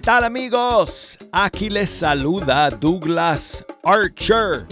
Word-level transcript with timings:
¿Qué 0.00 0.06
tal 0.06 0.24
amigos? 0.24 1.18
Aquí 1.30 1.68
les 1.68 1.90
saluda 1.90 2.70
Douglas 2.70 3.62
Archer, 3.84 4.66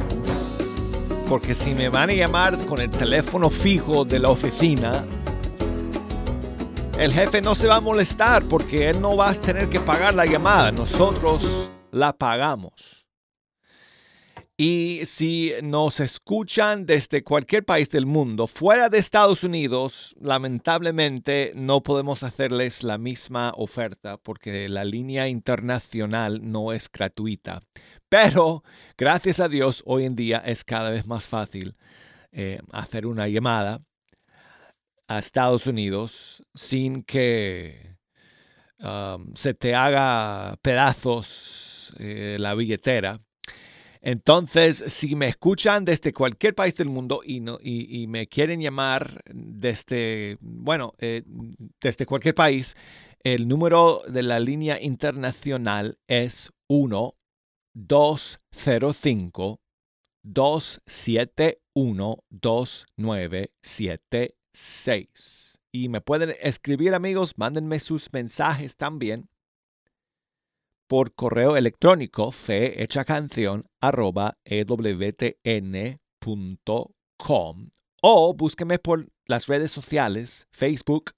Porque 1.28 1.52
si 1.52 1.74
me 1.74 1.88
van 1.88 2.10
a 2.10 2.12
llamar 2.12 2.64
con 2.66 2.80
el 2.80 2.90
teléfono 2.90 3.50
fijo 3.50 4.04
de 4.04 4.20
la 4.20 4.30
oficina, 4.30 5.04
el 6.98 7.12
jefe 7.12 7.42
no 7.42 7.54
se 7.54 7.66
va 7.66 7.76
a 7.76 7.80
molestar 7.80 8.44
porque 8.44 8.88
él 8.88 9.00
no 9.00 9.16
va 9.16 9.30
a 9.30 9.34
tener 9.34 9.68
que 9.68 9.80
pagar 9.80 10.14
la 10.14 10.24
llamada, 10.24 10.72
nosotros 10.72 11.70
la 11.90 12.16
pagamos. 12.16 13.06
Y 14.58 15.02
si 15.04 15.52
nos 15.62 16.00
escuchan 16.00 16.86
desde 16.86 17.22
cualquier 17.22 17.66
país 17.66 17.90
del 17.90 18.06
mundo, 18.06 18.46
fuera 18.46 18.88
de 18.88 18.96
Estados 18.96 19.44
Unidos, 19.44 20.16
lamentablemente 20.18 21.52
no 21.54 21.82
podemos 21.82 22.22
hacerles 22.22 22.82
la 22.82 22.96
misma 22.96 23.52
oferta 23.54 24.16
porque 24.16 24.70
la 24.70 24.84
línea 24.86 25.28
internacional 25.28 26.40
no 26.50 26.72
es 26.72 26.90
gratuita. 26.90 27.62
Pero, 28.08 28.64
gracias 28.96 29.40
a 29.40 29.48
Dios, 29.48 29.82
hoy 29.84 30.04
en 30.04 30.16
día 30.16 30.38
es 30.38 30.64
cada 30.64 30.88
vez 30.88 31.06
más 31.06 31.26
fácil 31.26 31.76
eh, 32.32 32.60
hacer 32.72 33.06
una 33.06 33.28
llamada 33.28 33.82
a 35.08 35.18
Estados 35.18 35.66
Unidos 35.66 36.42
sin 36.54 37.02
que 37.02 37.96
se 39.34 39.54
te 39.54 39.74
haga 39.74 40.56
pedazos 40.62 41.92
eh, 41.98 42.36
la 42.38 42.54
billetera. 42.54 43.20
Entonces, 44.02 44.84
si 44.86 45.16
me 45.16 45.28
escuchan 45.28 45.84
desde 45.84 46.12
cualquier 46.12 46.54
país 46.54 46.76
del 46.76 46.88
mundo 46.88 47.22
y, 47.24 47.40
me 48.06 48.28
quieren 48.28 48.60
llamar 48.60 49.22
desde, 49.32 50.38
bueno, 50.40 50.94
eh, 50.98 51.24
desde 51.80 52.06
cualquier 52.06 52.34
país, 52.34 52.74
el 53.24 53.48
número 53.48 54.02
de 54.06 54.22
la 54.22 54.38
línea 54.38 54.80
internacional 54.80 55.98
es 56.06 56.52
1 56.68 57.14
205 57.74 59.60
271 60.22 62.18
2977 62.30 64.35
6. 64.56 65.58
Y 65.70 65.90
me 65.90 66.00
pueden 66.00 66.34
escribir 66.40 66.94
amigos, 66.94 67.36
mándenme 67.36 67.78
sus 67.78 68.10
mensajes 68.12 68.78
también 68.78 69.28
por 70.88 71.14
correo 71.14 71.58
electrónico 71.58 72.32
ewtn.com 74.44 75.30
o 78.02 78.34
búsqueme 78.34 78.78
por 78.78 79.08
las 79.26 79.46
redes 79.46 79.72
sociales 79.72 80.46
Facebook, 80.50 81.12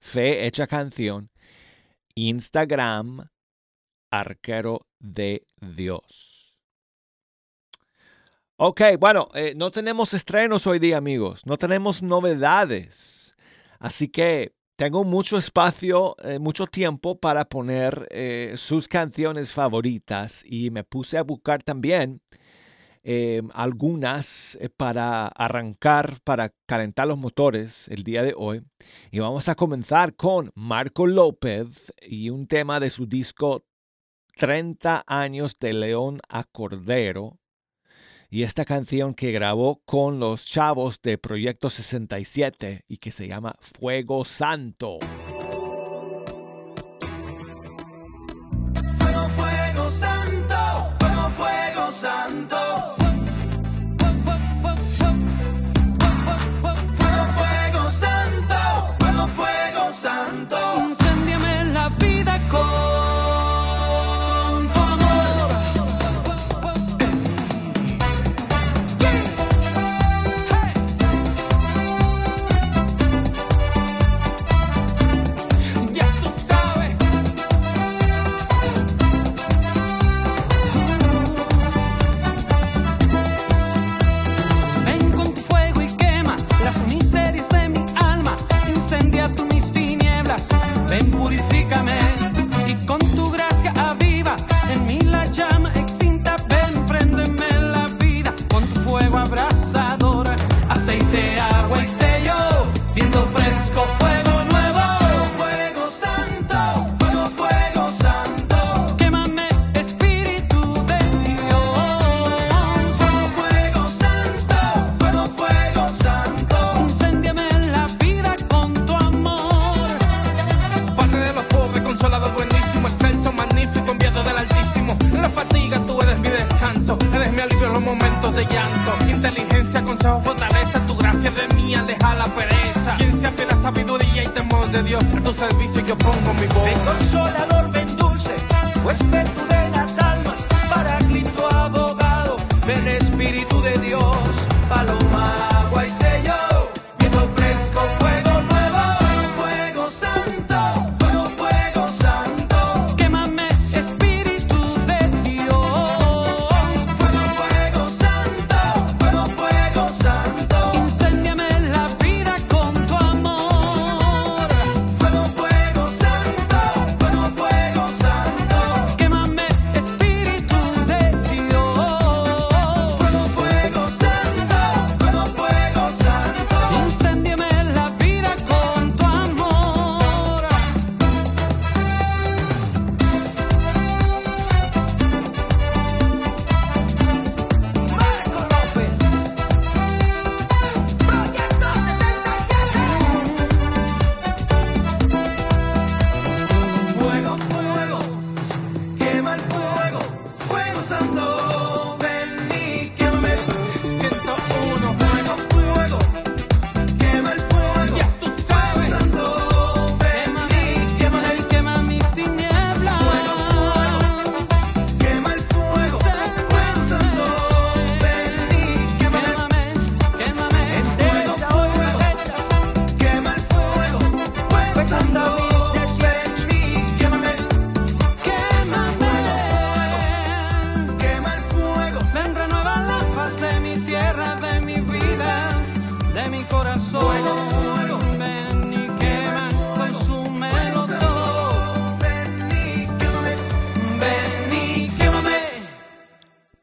Fe 0.00 0.46
Hecha 0.46 0.68
Canción, 0.68 1.30
Instagram, 2.14 3.28
Arquero 4.10 4.86
de 5.00 5.46
Dios. 5.60 6.31
Ok, 8.64 8.80
bueno, 9.00 9.28
eh, 9.34 9.54
no 9.56 9.72
tenemos 9.72 10.14
estrenos 10.14 10.68
hoy 10.68 10.78
día, 10.78 10.96
amigos. 10.96 11.44
No 11.46 11.58
tenemos 11.58 12.00
novedades. 12.00 13.34
Así 13.80 14.06
que 14.06 14.54
tengo 14.76 15.02
mucho 15.02 15.36
espacio, 15.36 16.14
eh, 16.22 16.38
mucho 16.38 16.68
tiempo 16.68 17.18
para 17.18 17.44
poner 17.44 18.06
eh, 18.12 18.52
sus 18.54 18.86
canciones 18.86 19.52
favoritas 19.52 20.44
y 20.46 20.70
me 20.70 20.84
puse 20.84 21.18
a 21.18 21.24
buscar 21.24 21.64
también 21.64 22.20
algunas 23.52 24.56
para 24.76 25.26
arrancar, 25.26 26.20
para 26.22 26.54
calentar 26.64 27.08
los 27.08 27.18
motores 27.18 27.88
el 27.88 28.04
día 28.04 28.22
de 28.22 28.32
hoy. 28.36 28.62
Y 29.10 29.18
vamos 29.18 29.48
a 29.48 29.56
comenzar 29.56 30.14
con 30.14 30.52
Marco 30.54 31.08
López 31.08 31.92
y 32.00 32.30
un 32.30 32.46
tema 32.46 32.78
de 32.78 32.90
su 32.90 33.06
disco 33.06 33.64
30 34.36 35.02
años 35.08 35.58
de 35.58 35.72
León 35.72 36.20
a 36.28 36.44
Cordero 36.44 37.41
y 38.32 38.44
esta 38.44 38.64
canción 38.64 39.12
que 39.12 39.30
grabó 39.30 39.82
con 39.84 40.18
los 40.18 40.46
chavos 40.46 41.02
de 41.02 41.18
Proyecto 41.18 41.68
67 41.68 42.86
y 42.88 42.96
que 42.96 43.12
se 43.12 43.28
llama 43.28 43.54
Fuego 43.60 44.24
Santo. 44.24 44.98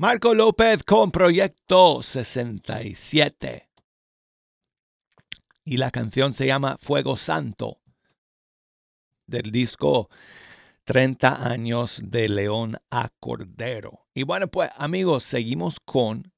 Marco 0.09 0.33
López 0.33 0.81
con 0.83 1.11
Proyecto 1.11 2.01
67. 2.01 3.69
Y 5.63 5.77
la 5.77 5.91
canción 5.91 6.33
se 6.33 6.47
llama 6.47 6.79
Fuego 6.81 7.15
Santo 7.15 7.79
del 9.27 9.51
disco 9.51 10.09
30 10.85 11.47
años 11.47 12.01
de 12.03 12.27
León 12.27 12.77
a 12.89 13.09
Cordero. 13.19 14.07
Y 14.15 14.23
bueno, 14.23 14.47
pues 14.47 14.71
amigos, 14.77 15.25
seguimos 15.25 15.79
con 15.79 16.33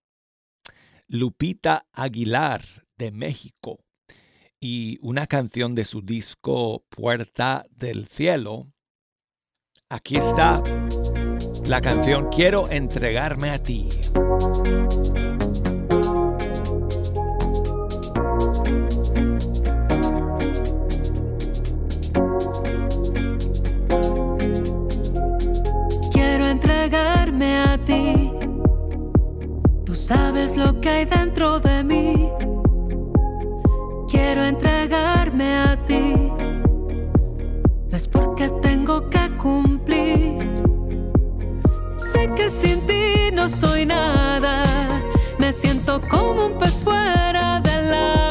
Lupita 1.08 1.86
Aguilar 1.94 2.66
de 2.98 3.12
México 3.12 3.86
y 4.60 5.00
una 5.02 5.28
canción 5.28 5.76
de 5.76 5.86
su 5.86 6.02
disco 6.02 6.84
Puerta 6.90 7.66
del 7.70 8.10
Cielo. 8.10 8.68
Aquí 9.88 10.18
está 10.18 10.62
la 11.68 11.82
canción 11.82 12.30
Quiero 12.30 12.70
entregarme 12.70 13.52
a 13.52 13.58
ti. 13.58 13.88
Quiero 26.12 26.48
entregarme 26.48 27.60
a 27.60 27.78
ti. 27.86 28.32
Tú 29.86 29.96
sabes 29.96 30.58
lo 30.58 30.80
que 30.82 30.90
hay 30.90 31.06
dentro 31.06 31.60
de 31.60 31.84
mí. 31.84 32.30
Quiero 34.10 34.44
entregarme 34.44 35.56
a 35.56 35.86
ti. 35.86 36.14
No 37.90 37.98
es 37.98 38.08
porque 38.08 38.50
tengo 38.62 39.10
que 39.10 39.21
que 42.36 42.50
sin 42.50 42.82
ti 42.88 43.32
no 43.34 43.48
soy 43.48 43.86
nada. 43.86 44.64
Me 45.38 45.52
siento 45.54 46.02
como 46.10 46.48
un 46.48 46.58
pez 46.58 46.84
fuera 46.84 47.62
del 47.62 47.94
agua. 47.94 48.31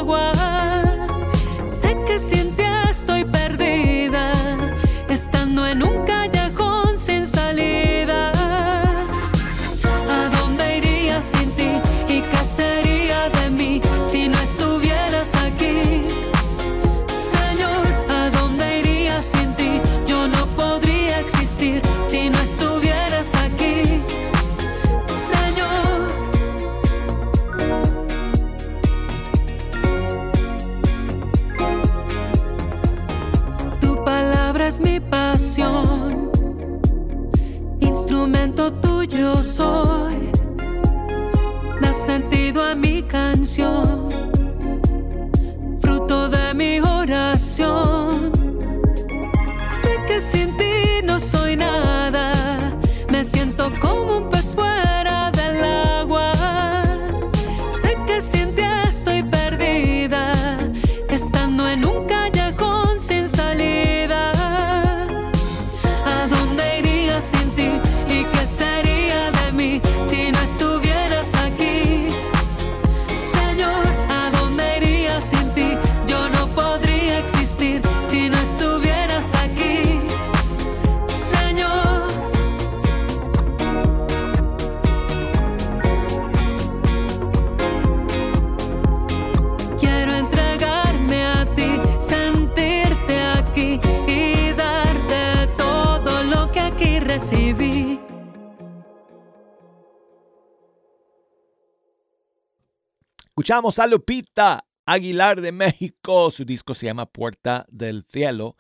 Escuchamos 103.41 103.79
a 103.79 103.87
Lupita 103.87 104.67
Aguilar 104.85 105.41
de 105.41 105.51
México. 105.51 106.31
Su 106.31 106.45
disco 106.45 106.75
se 106.75 106.85
llama 106.85 107.07
Puerta 107.07 107.65
del 107.71 108.05
Cielo. 108.05 108.59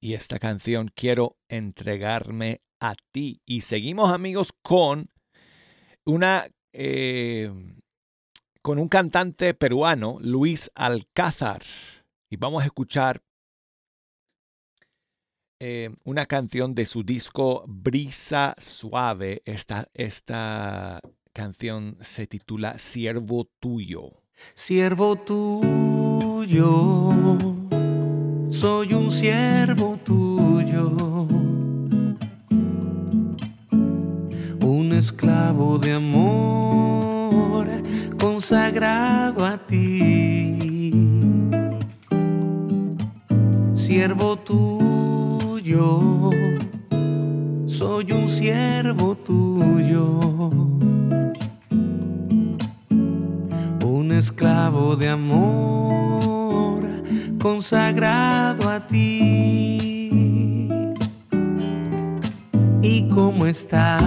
Y 0.00 0.14
esta 0.14 0.40
canción, 0.40 0.90
Quiero 0.96 1.36
entregarme 1.48 2.60
a 2.80 2.96
ti. 3.12 3.40
Y 3.46 3.60
seguimos 3.60 4.12
amigos 4.12 4.52
con 4.62 5.10
una... 6.04 6.48
Eh, 6.72 7.52
con 8.62 8.80
un 8.80 8.88
cantante 8.88 9.54
peruano, 9.54 10.18
Luis 10.20 10.72
Alcázar. 10.74 11.62
Y 12.28 12.36
vamos 12.36 12.64
a 12.64 12.66
escuchar 12.66 13.22
eh, 15.60 15.90
una 16.02 16.26
canción 16.26 16.74
de 16.74 16.84
su 16.84 17.04
disco 17.04 17.64
Brisa 17.68 18.56
Suave. 18.58 19.40
Esta, 19.44 19.88
esta 19.94 20.98
canción 21.32 21.96
se 22.00 22.26
titula 22.26 22.78
Siervo 22.78 23.48
Tuyo. 23.60 24.20
Siervo 24.54 25.16
tuyo, 25.16 26.56
soy 28.50 28.94
un 28.94 29.10
siervo 29.10 29.98
tuyo, 30.02 31.26
un 34.62 34.92
esclavo 34.92 35.78
de 35.78 35.92
amor 35.92 37.66
consagrado 38.18 39.44
a 39.44 39.58
ti. 39.58 40.94
Siervo 43.74 44.38
tuyo, 44.38 46.00
soy 47.66 48.12
un 48.12 48.26
siervo 48.26 49.14
tuyo. 49.16 50.89
Esclavo 54.20 54.96
de 54.96 55.08
amor 55.08 56.82
consagrado 57.40 58.68
a 58.68 58.86
ti. 58.86 60.68
¿Y 62.82 63.08
cómo 63.08 63.46
están 63.46 64.04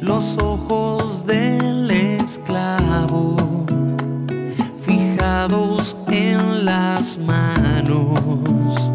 los 0.00 0.36
ojos 0.38 1.24
del 1.26 1.88
esclavo 1.92 3.36
fijados 4.80 5.96
en 6.08 6.64
las 6.64 7.18
manos 7.18 8.90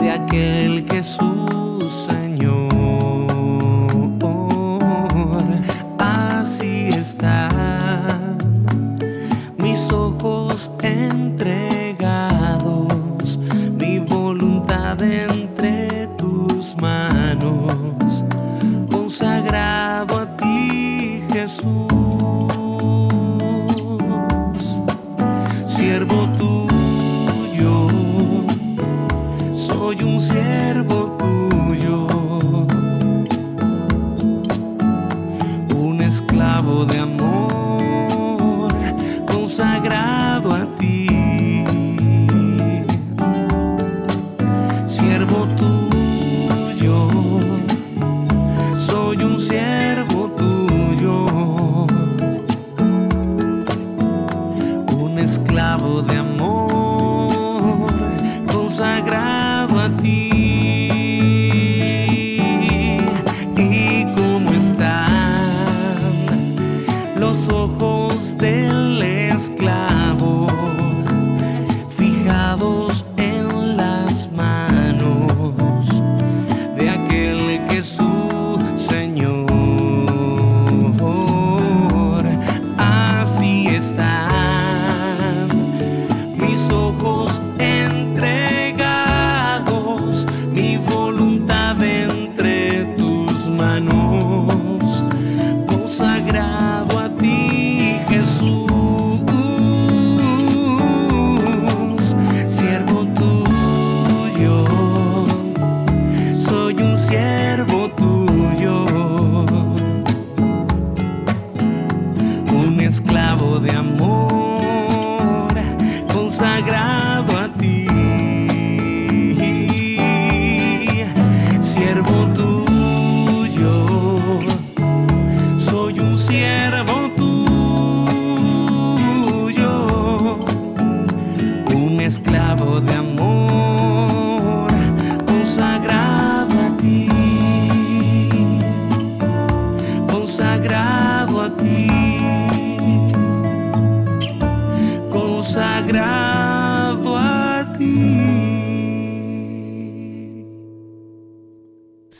de 0.00 0.10
aquel 0.10 0.84
que 0.86 0.98
es 0.98 1.16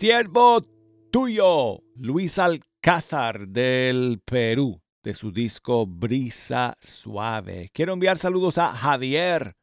Siervo 0.01 0.63
tuyo, 1.13 1.83
Luis 1.95 2.39
Alcázar 2.39 3.47
del 3.49 4.23
Perú, 4.25 4.81
de 5.03 5.13
su 5.13 5.31
disco 5.31 5.87
Brisa 5.87 6.75
Suave. 6.81 7.69
Quiero 7.75 7.93
enviar 7.93 8.17
saludos 8.17 8.57
a 8.57 8.73
Javier. 8.73 9.59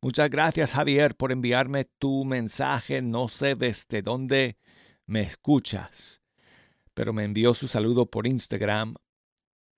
Muchas 0.00 0.30
gracias 0.30 0.72
Javier 0.72 1.14
por 1.14 1.32
enviarme 1.32 1.84
tu 1.98 2.24
mensaje. 2.24 3.02
No 3.02 3.28
sé 3.28 3.56
desde 3.56 4.00
dónde 4.00 4.56
me 5.04 5.20
escuchas, 5.20 6.22
pero 6.94 7.12
me 7.12 7.24
envió 7.24 7.52
su 7.52 7.68
saludo 7.68 8.06
por 8.06 8.26
Instagram, 8.26 8.94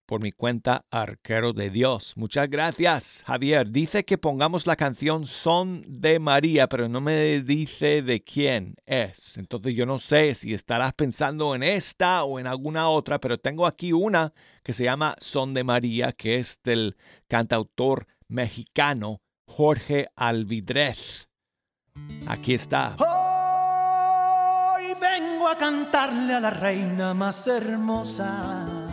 por 0.06 0.22
mi 0.22 0.32
cuenta 0.32 0.86
Arquero 0.90 1.52
de 1.52 1.70
Dios. 1.70 2.14
Muchas 2.16 2.48
gracias 2.48 3.22
Javier. 3.26 3.70
Dice 3.70 4.04
que 4.04 4.16
pongamos 4.16 4.66
la 4.66 4.76
canción 4.76 5.26
Son 5.26 5.82
de 5.86 6.18
María, 6.18 6.68
pero 6.68 6.88
no 6.88 7.00
me 7.00 7.42
dice 7.42 8.02
de 8.02 8.22
quién 8.22 8.76
es. 8.86 9.36
Entonces 9.36 9.74
yo 9.74 9.84
no 9.84 9.98
sé 9.98 10.34
si 10.34 10.54
estarás 10.54 10.92
pensando 10.94 11.54
en 11.54 11.62
esta 11.62 12.24
o 12.24 12.38
en 12.38 12.46
alguna 12.46 12.88
otra, 12.88 13.20
pero 13.20 13.38
tengo 13.38 13.66
aquí 13.66 13.92
una 13.92 14.32
que 14.62 14.72
se 14.72 14.84
llama 14.84 15.16
Son 15.18 15.52
de 15.52 15.64
María, 15.64 16.12
que 16.12 16.36
es 16.36 16.60
del 16.62 16.96
cantautor 17.28 18.06
mexicano 18.28 19.20
Jorge 19.46 20.08
Alvidrez. 20.16 21.28
Aquí 22.26 22.54
está. 22.54 22.96
Hoy 22.98 24.84
vengo 25.00 25.48
a 25.48 25.56
cantarle 25.56 26.34
a 26.34 26.40
la 26.40 26.50
reina 26.50 27.14
más 27.14 27.46
hermosa. 27.46 28.85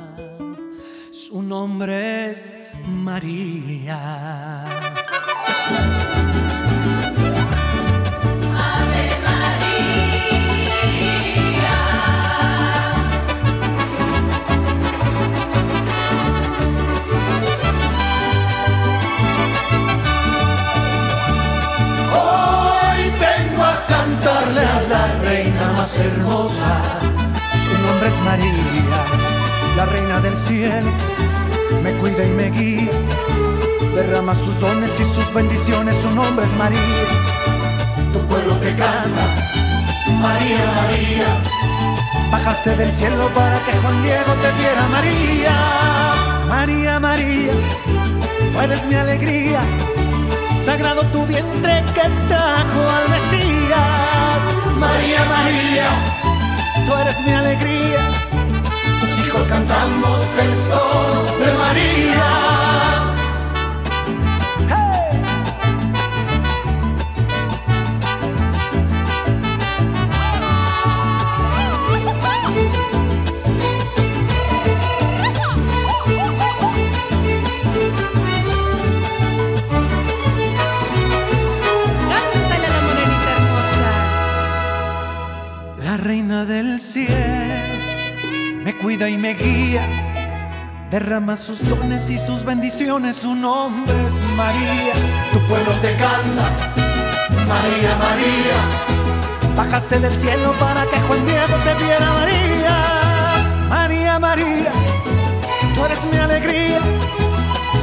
Su 1.14 1.44
nombre 1.44 2.32
es 2.32 2.56
María. 2.88 4.66
Hoy 22.12 23.04
vengo 23.20 23.64
a 23.64 23.86
cantarle 23.86 24.62
a 24.62 24.82
la 24.90 25.22
reina 25.22 25.74
más 25.74 26.00
hermosa. 26.00 26.82
Su 27.54 27.72
nombre 27.86 28.08
es 28.10 28.20
María, 28.22 29.43
la 29.76 29.86
reina 29.86 30.20
del 30.20 30.36
cielo. 30.36 30.90
Me 31.84 31.92
cuida 31.94 32.26
y 32.26 32.30
me 32.30 32.50
guía. 32.52 32.90
Derrama 33.96 34.34
sus 34.36 34.60
dones 34.60 35.00
y 35.00 35.06
sus 35.06 35.34
bendiciones. 35.34 35.96
Su 35.98 36.10
nombre 36.12 36.46
es 36.46 36.54
María. 36.56 36.80
Tu 38.12 38.20
pueblo 38.28 38.56
te 38.58 38.70
canta. 38.76 39.26
María, 40.22 40.66
María. 40.82 41.64
Bajaste 42.32 42.76
del 42.76 42.92
cielo 42.92 43.30
para 43.36 43.60
que 43.66 43.72
Juan 43.74 44.02
Diego 44.04 44.34
te 44.42 44.52
viera, 44.54 44.88
María. 44.90 45.84
María, 46.50 47.00
María, 47.00 47.54
tú 48.52 48.60
eres 48.60 48.88
mi 48.88 48.96
alegría. 48.96 49.62
Sagrado 50.60 51.02
tu 51.12 51.26
vientre 51.26 51.84
que 51.94 52.10
trajo 52.28 52.82
al 52.98 53.10
Mesías. 53.10 54.42
María, 54.80 55.26
María. 55.26 55.88
Tú 56.86 56.94
eres 56.96 57.22
mi 57.22 57.32
alegría. 57.34 58.33
Hijos 59.34 59.48
cantamos 59.48 60.38
el 60.38 60.56
sol 60.56 61.26
de 61.40 61.52
María. 61.54 62.73
Y 88.94 89.18
me 89.18 89.34
guía. 89.34 89.82
Derrama 90.92 91.36
sus 91.36 91.68
dones 91.68 92.12
y 92.12 92.20
sus 92.20 92.46
bendiciones. 92.46 93.16
Su 93.16 93.34
nombre 93.34 93.94
es 94.06 94.22
María. 94.38 94.94
Tu 95.34 95.40
pueblo 95.48 95.74
te 95.82 95.96
canta. 95.96 96.46
María, 97.48 97.96
María. 97.98 99.56
Bajaste 99.58 100.00
del 100.00 100.16
cielo 100.16 100.54
para 100.60 100.86
que 100.86 101.00
Juan 101.08 101.26
Diego 101.26 101.56
te 101.64 101.74
viera, 101.84 102.14
María. 102.14 102.76
María, 103.68 104.20
María, 104.20 104.72
tú 105.74 105.86
eres 105.86 106.06
mi 106.06 106.18
alegría. 106.18 106.80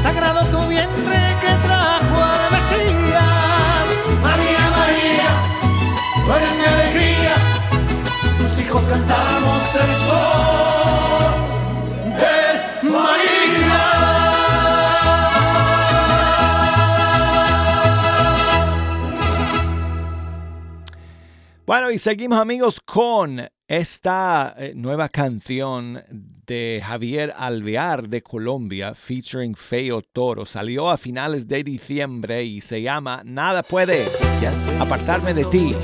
Sagrado 0.00 0.46
tu 0.46 0.64
vientre 0.68 1.18
que 1.40 1.52
trajo 1.66 2.22
al 2.22 2.52
Mesías. 2.52 3.86
María, 4.22 4.62
María. 4.78 5.28
Tú 6.24 6.32
eres 6.32 6.56
mi 6.56 6.66
alegría. 6.66 7.29
Hijos 8.70 8.86
cantamos 8.86 9.74
el 9.74 9.96
sol 9.96 10.16
de 12.20 12.88
María. 12.88 13.80
Bueno, 21.66 21.90
y 21.90 21.98
seguimos 21.98 22.38
amigos 22.38 22.80
con 22.80 23.50
esta 23.70 24.52
eh, 24.58 24.72
nueva 24.74 25.08
canción 25.08 26.02
de 26.10 26.82
Javier 26.84 27.32
Alvear 27.36 28.08
de 28.08 28.20
Colombia, 28.20 28.96
featuring 28.96 29.54
Feo 29.54 30.02
Toro. 30.02 30.44
Salió 30.44 30.90
a 30.90 30.98
finales 30.98 31.46
de 31.46 31.62
diciembre 31.62 32.42
y 32.42 32.60
se 32.62 32.82
llama 32.82 33.22
Nada 33.24 33.62
puede 33.62 34.06
apartarme 34.80 35.34
de 35.34 35.44
ti. 35.44 35.76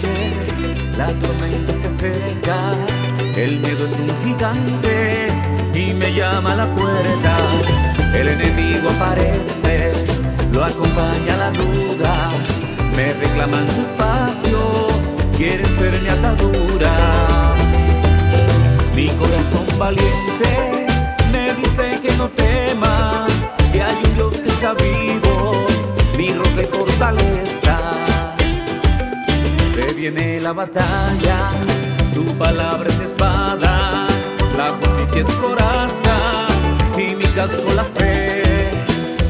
La 0.99 1.07
tormenta 1.07 1.73
se 1.75 1.87
acerca, 1.87 2.59
el 3.37 3.61
miedo 3.61 3.87
es 3.87 4.01
un 4.01 4.11
gigante 4.25 5.29
y 5.73 5.95
me 5.95 6.13
llama 6.13 6.55
a 6.55 6.57
la 6.57 6.75
puerta. 6.75 7.37
El 8.17 8.27
enemigo 8.27 8.91
aparece, 8.91 9.93
lo 10.53 10.65
acompaña 10.65 11.37
la 11.37 11.51
duda, 11.53 12.31
me 12.97 13.13
reclaman 13.13 13.71
su 13.71 13.83
espacio, 13.83 14.89
quieren 15.37 15.67
ser 15.79 16.03
mi 16.03 16.09
atadura. 16.09 17.26
Mi 18.97 19.09
corazón 19.09 19.67
valiente 19.79 20.87
me 21.31 21.53
dice 21.53 22.01
que 22.01 22.17
no 22.17 22.31
tema, 22.31 23.27
que 23.71 23.83
hay 23.83 23.95
un 24.03 24.15
Dios 24.15 24.33
que 24.37 24.49
está 24.49 24.73
vivo, 24.73 25.67
mi 26.17 26.31
roca 26.33 26.63
y 26.63 26.65
fortaleza. 26.65 27.77
Se 29.75 29.93
viene 29.93 30.41
la 30.41 30.55
batalla, 30.55 31.51
su 32.15 32.25
palabra 32.39 32.89
es 32.89 33.01
espada, 33.01 34.07
la 34.57 34.71
justicia 34.71 35.21
es 35.21 35.35
coraza 35.45 36.47
y 36.97 37.15
mi 37.17 37.27
casco 37.27 37.71
la 37.75 37.85
fe. 37.85 38.71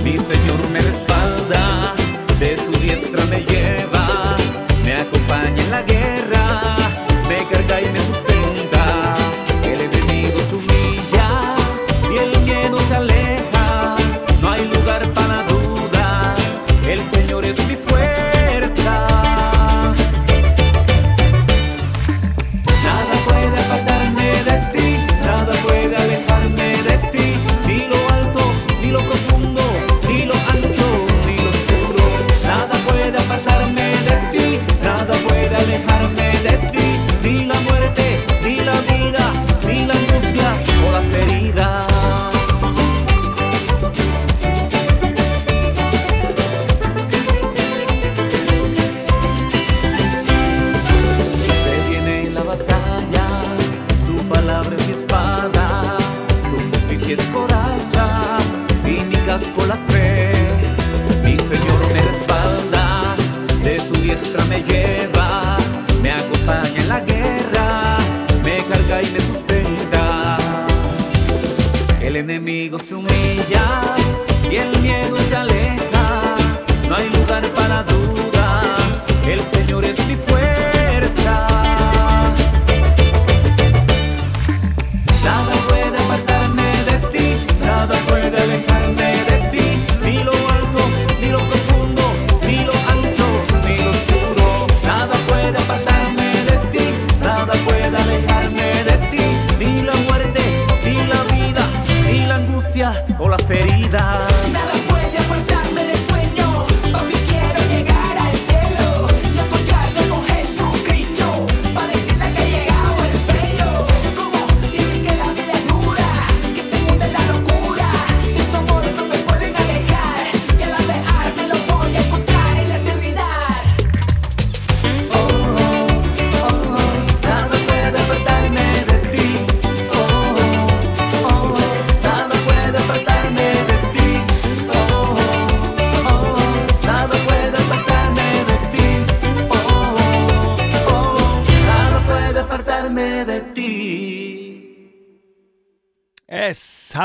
Mi 0.05 0.13
Señor 0.13 0.61
me 0.73 0.81
respalda, 0.81 1.93
de 2.39 2.57
su 2.57 2.71
diestra 2.71 3.25
me 3.25 3.41
lleva, 3.41 3.66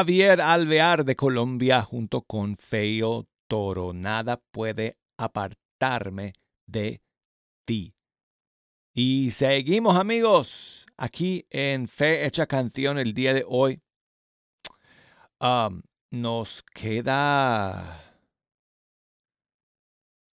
Javier 0.01 0.41
Alvear 0.41 1.05
de 1.05 1.15
Colombia 1.15 1.83
junto 1.83 2.23
con 2.23 2.57
Feo 2.57 3.27
Toro. 3.47 3.93
Nada 3.93 4.41
puede 4.49 4.97
apartarme 5.15 6.33
de 6.65 7.03
ti. 7.67 7.93
Y 8.95 9.29
seguimos 9.29 9.95
amigos 9.99 10.87
aquí 10.97 11.45
en 11.51 11.87
Fe 11.87 12.25
Hecha 12.25 12.47
Canción 12.47 12.97
el 12.97 13.13
día 13.13 13.35
de 13.35 13.45
hoy. 13.47 13.79
Nos 16.09 16.63
queda... 16.73 18.19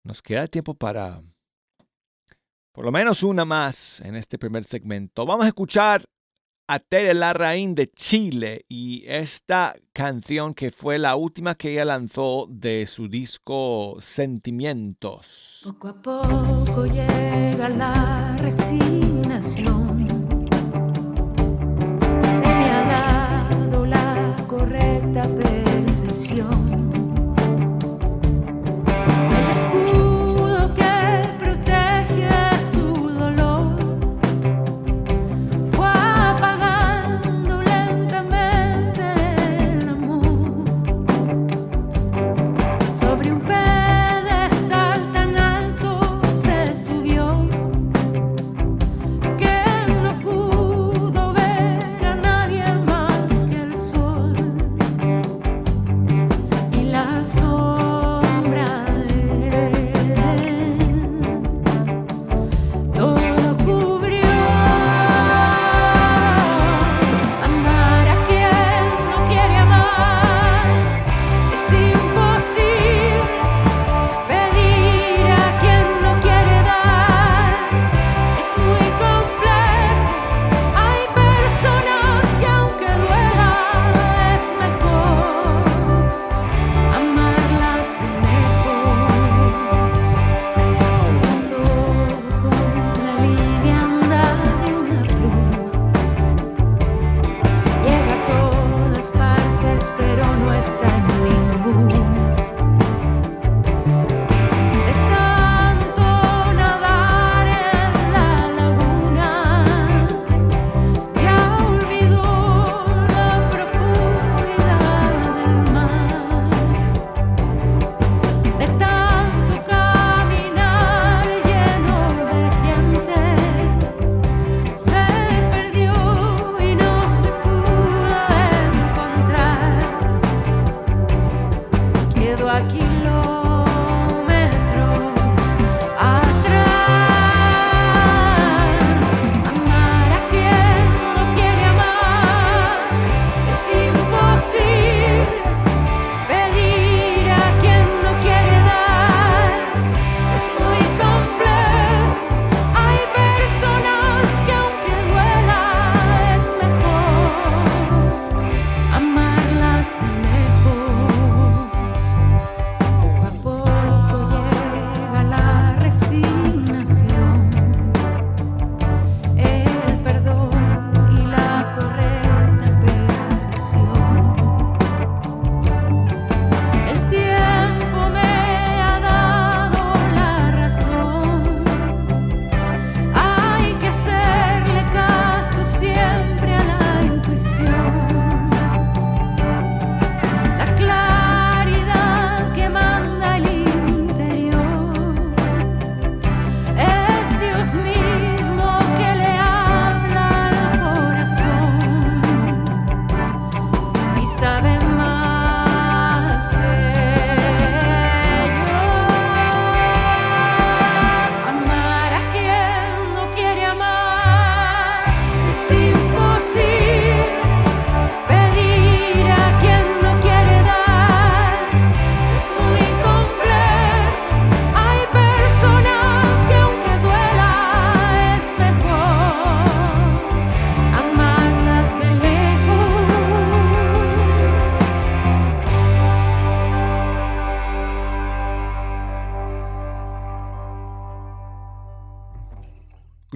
Nos 0.03 0.23
queda 0.23 0.49
tiempo 0.49 0.75
para 0.75 1.23
por 2.73 2.85
lo 2.85 2.91
menos 2.91 3.23
una 3.23 3.45
más 3.45 4.01
en 4.01 4.17
este 4.17 4.41
primer 4.41 4.65
segmento. 4.65 5.25
Vamos 5.25 5.45
a 5.45 5.49
escuchar 5.49 6.05
a 6.67 6.79
Tere 6.79 7.15
Larraín 7.15 7.75
de 7.75 7.91
Chile 7.91 8.65
y 8.69 9.05
esta 9.07 9.75
canción 9.93 10.55
que 10.55 10.71
fue 10.71 10.99
la 10.99 11.17
última 11.17 11.55
que 11.55 11.73
ella 11.73 11.85
lanzó 11.85 12.47
de 12.49 12.87
su 12.87 13.09
disco 13.09 13.97
Sentimientos. 14.01 15.61
Poco 15.65 15.89
a 15.89 16.03
poco 16.03 16.87
llega 16.87 17.69
la 17.69 18.37
resignación. 18.39 19.82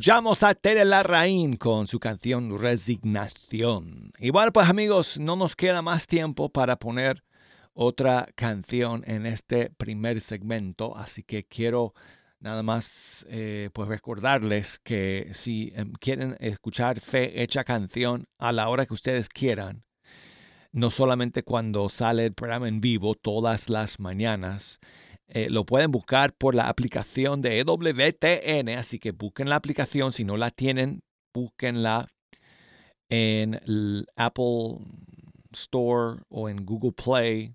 Escuchamos 0.06 0.44
a 0.44 0.54
Tere 0.54 0.84
Larraín 0.84 1.56
con 1.56 1.88
su 1.88 1.98
canción 1.98 2.56
Resignación. 2.60 4.12
Bueno, 4.32 4.52
pues 4.52 4.68
amigos, 4.68 5.18
no 5.18 5.34
nos 5.34 5.56
queda 5.56 5.82
más 5.82 6.06
tiempo 6.06 6.48
para 6.48 6.76
poner 6.76 7.24
otra 7.74 8.28
canción 8.36 9.02
en 9.08 9.26
este 9.26 9.68
primer 9.70 10.20
segmento, 10.20 10.96
así 10.96 11.24
que 11.24 11.42
quiero 11.42 11.92
nada 12.38 12.62
más 12.62 13.26
eh, 13.28 13.70
pues 13.72 13.88
recordarles 13.88 14.78
que 14.84 15.30
si 15.32 15.72
em, 15.74 15.90
quieren 15.94 16.36
escuchar 16.38 17.00
Fe 17.00 17.42
Hecha 17.42 17.64
Canción 17.64 18.28
a 18.38 18.52
la 18.52 18.68
hora 18.68 18.86
que 18.86 18.94
ustedes 18.94 19.28
quieran, 19.28 19.82
no 20.70 20.92
solamente 20.92 21.42
cuando 21.42 21.88
sale 21.88 22.26
el 22.26 22.32
programa 22.32 22.68
en 22.68 22.80
vivo 22.80 23.16
todas 23.16 23.68
las 23.68 23.98
mañanas, 23.98 24.78
eh, 25.28 25.48
lo 25.50 25.64
pueden 25.64 25.90
buscar 25.90 26.32
por 26.34 26.54
la 26.54 26.68
aplicación 26.68 27.40
de 27.40 27.58
EWTN, 27.58 28.68
así 28.78 28.98
que 28.98 29.10
busquen 29.10 29.48
la 29.48 29.56
aplicación. 29.56 30.12
Si 30.12 30.24
no 30.24 30.36
la 30.36 30.50
tienen, 30.50 31.02
búsquenla 31.34 32.08
en 33.08 33.54
el 33.54 34.06
Apple 34.14 34.78
Store 35.52 36.22
o 36.28 36.48
en 36.48 36.64
Google 36.64 36.92
Play 36.92 37.54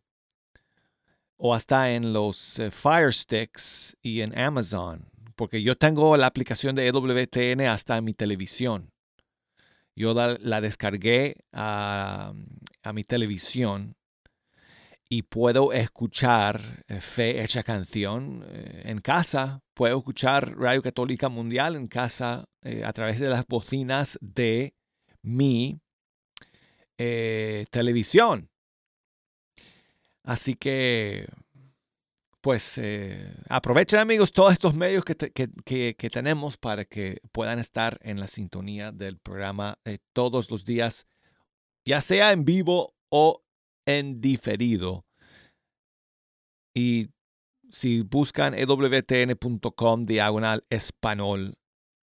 o 1.38 1.54
hasta 1.56 1.94
en 1.94 2.14
los 2.14 2.60
eh, 2.60 2.72
Fire 2.72 3.14
Sticks 3.14 3.98
y 4.02 4.22
en 4.22 4.38
Amazon. 4.38 5.10
porque 5.36 5.64
yo 5.64 5.76
tengo 5.76 6.16
la 6.18 6.28
aplicación 6.28 6.76
de 6.76 6.88
EWTN 6.88 7.62
hasta 7.62 7.98
en 7.98 8.04
mi 8.04 8.14
televisión. 8.14 8.92
Yo 9.96 10.14
la, 10.14 10.62
descargué 10.62 11.38
a 11.52 12.34
mi 12.94 13.04
televisión 13.04 13.96
y 15.14 15.24
puedo 15.24 15.74
escuchar 15.74 16.86
eh, 16.88 17.02
Fe 17.02 17.44
Hecha 17.44 17.64
Canción 17.64 18.46
eh, 18.48 18.84
en 18.86 19.00
casa. 19.02 19.62
Puedo 19.74 19.98
escuchar 19.98 20.58
Radio 20.58 20.82
Católica 20.82 21.28
Mundial 21.28 21.76
en 21.76 21.90
casa 21.90 22.46
eh, 22.62 22.86
a 22.86 22.94
través 22.94 23.20
de 23.20 23.28
las 23.28 23.46
bocinas 23.46 24.18
de 24.22 24.74
mi 25.22 25.82
televisión. 27.72 28.50
Así 30.24 30.54
que, 30.54 31.28
pues, 32.42 32.80
aprovechen 33.50 33.98
amigos 34.00 34.32
todos 34.32 34.54
estos 34.54 34.76
medios 34.76 35.04
que, 35.04 35.16
que- 35.16 35.96
que- 35.98 36.10
tenemos 36.12 36.58
para 36.58 36.86
que 36.86 37.20
puedan 37.32 37.58
estar 37.58 37.98
en 38.04 38.20
la 38.20 38.28
sintonía 38.28 38.92
del 38.92 39.18
programa 39.18 39.80
todos 40.14 40.52
los 40.52 40.64
días, 40.64 41.08
ya 41.84 42.02
sea 42.02 42.34
en 42.34 42.46
vivo 42.46 42.94
o 43.10 43.42
en 43.98 44.22
diferido. 44.22 45.06
Y 46.74 47.10
si 47.70 48.02
buscan 48.02 48.54
ewtn.com 48.54 50.04
diagonal 50.04 50.66
español, 50.70 51.58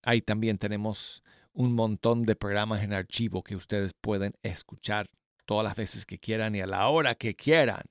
ahí 0.03 0.21
también 0.21 0.57
tenemos 0.57 1.23
un 1.53 1.73
montón 1.73 2.23
de 2.23 2.35
programas 2.35 2.83
en 2.83 2.93
archivo 2.93 3.43
que 3.43 3.55
ustedes 3.55 3.93
pueden 3.93 4.33
escuchar 4.43 5.07
todas 5.45 5.63
las 5.63 5.75
veces 5.75 6.05
que 6.05 6.19
quieran 6.19 6.55
y 6.55 6.61
a 6.61 6.67
la 6.67 6.87
hora 6.89 7.15
que 7.15 7.35
quieran. 7.35 7.83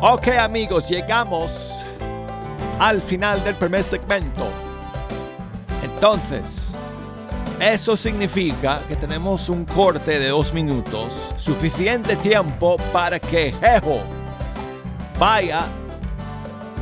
Ok 0.00 0.28
amigos, 0.28 0.88
llegamos 0.88 1.82
al 2.78 3.00
final 3.00 3.42
del 3.42 3.54
primer 3.54 3.82
segmento. 3.82 4.48
Entonces, 5.82 6.74
eso 7.60 7.96
significa 7.96 8.80
que 8.88 8.96
tenemos 8.96 9.48
un 9.48 9.64
corte 9.64 10.18
de 10.18 10.28
dos 10.28 10.52
minutos, 10.52 11.14
suficiente 11.36 12.16
tiempo 12.16 12.76
para 12.92 13.20
que 13.20 13.52
Jejo 13.60 14.00
vaya 15.18 15.60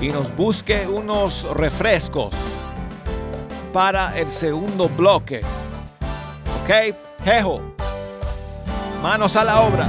y 0.01 0.09
nos 0.09 0.35
busque 0.35 0.87
unos 0.87 1.45
refrescos 1.55 2.35
para 3.73 4.19
el 4.19 4.29
segundo 4.29 4.89
bloque. 4.89 5.43
¿Ok? 6.63 6.95
Jejo, 7.25 7.61
manos 9.03 9.37
a 9.37 9.45
la 9.45 9.61
obra. 9.61 9.89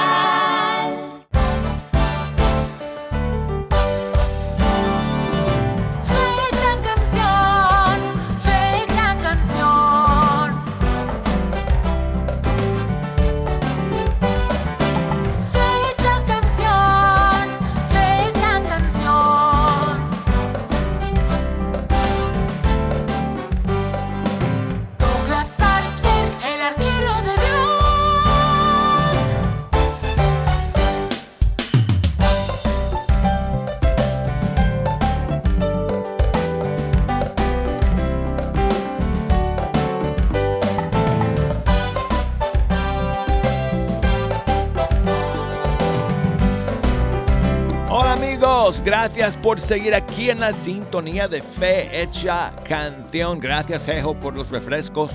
Gracias 49.01 49.35
por 49.35 49.59
seguir 49.59 49.95
aquí 49.95 50.29
en 50.29 50.39
la 50.39 50.53
sintonía 50.53 51.27
de 51.27 51.41
Fe 51.41 52.03
Hecha 52.03 52.51
Canción. 52.63 53.39
Gracias 53.39 53.87
Jejo 53.87 54.13
por 54.13 54.35
los 54.35 54.51
refrescos. 54.51 55.11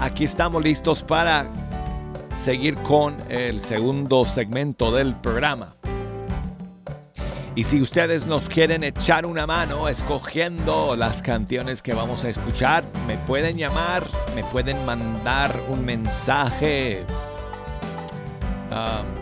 Aquí 0.00 0.24
estamos 0.24 0.64
listos 0.64 1.04
para 1.04 1.46
seguir 2.36 2.74
con 2.74 3.16
el 3.28 3.60
segundo 3.60 4.24
segmento 4.24 4.90
del 4.90 5.14
programa. 5.14 5.68
Y 7.54 7.62
si 7.62 7.80
ustedes 7.80 8.26
nos 8.26 8.48
quieren 8.48 8.82
echar 8.82 9.26
una 9.26 9.46
mano 9.46 9.88
escogiendo 9.88 10.96
las 10.96 11.22
canciones 11.22 11.82
que 11.82 11.94
vamos 11.94 12.24
a 12.24 12.30
escuchar, 12.30 12.82
me 13.06 13.16
pueden 13.16 13.58
llamar, 13.58 14.02
me 14.34 14.42
pueden 14.42 14.84
mandar 14.84 15.54
un 15.68 15.84
mensaje. 15.84 17.04
um, 18.72 19.15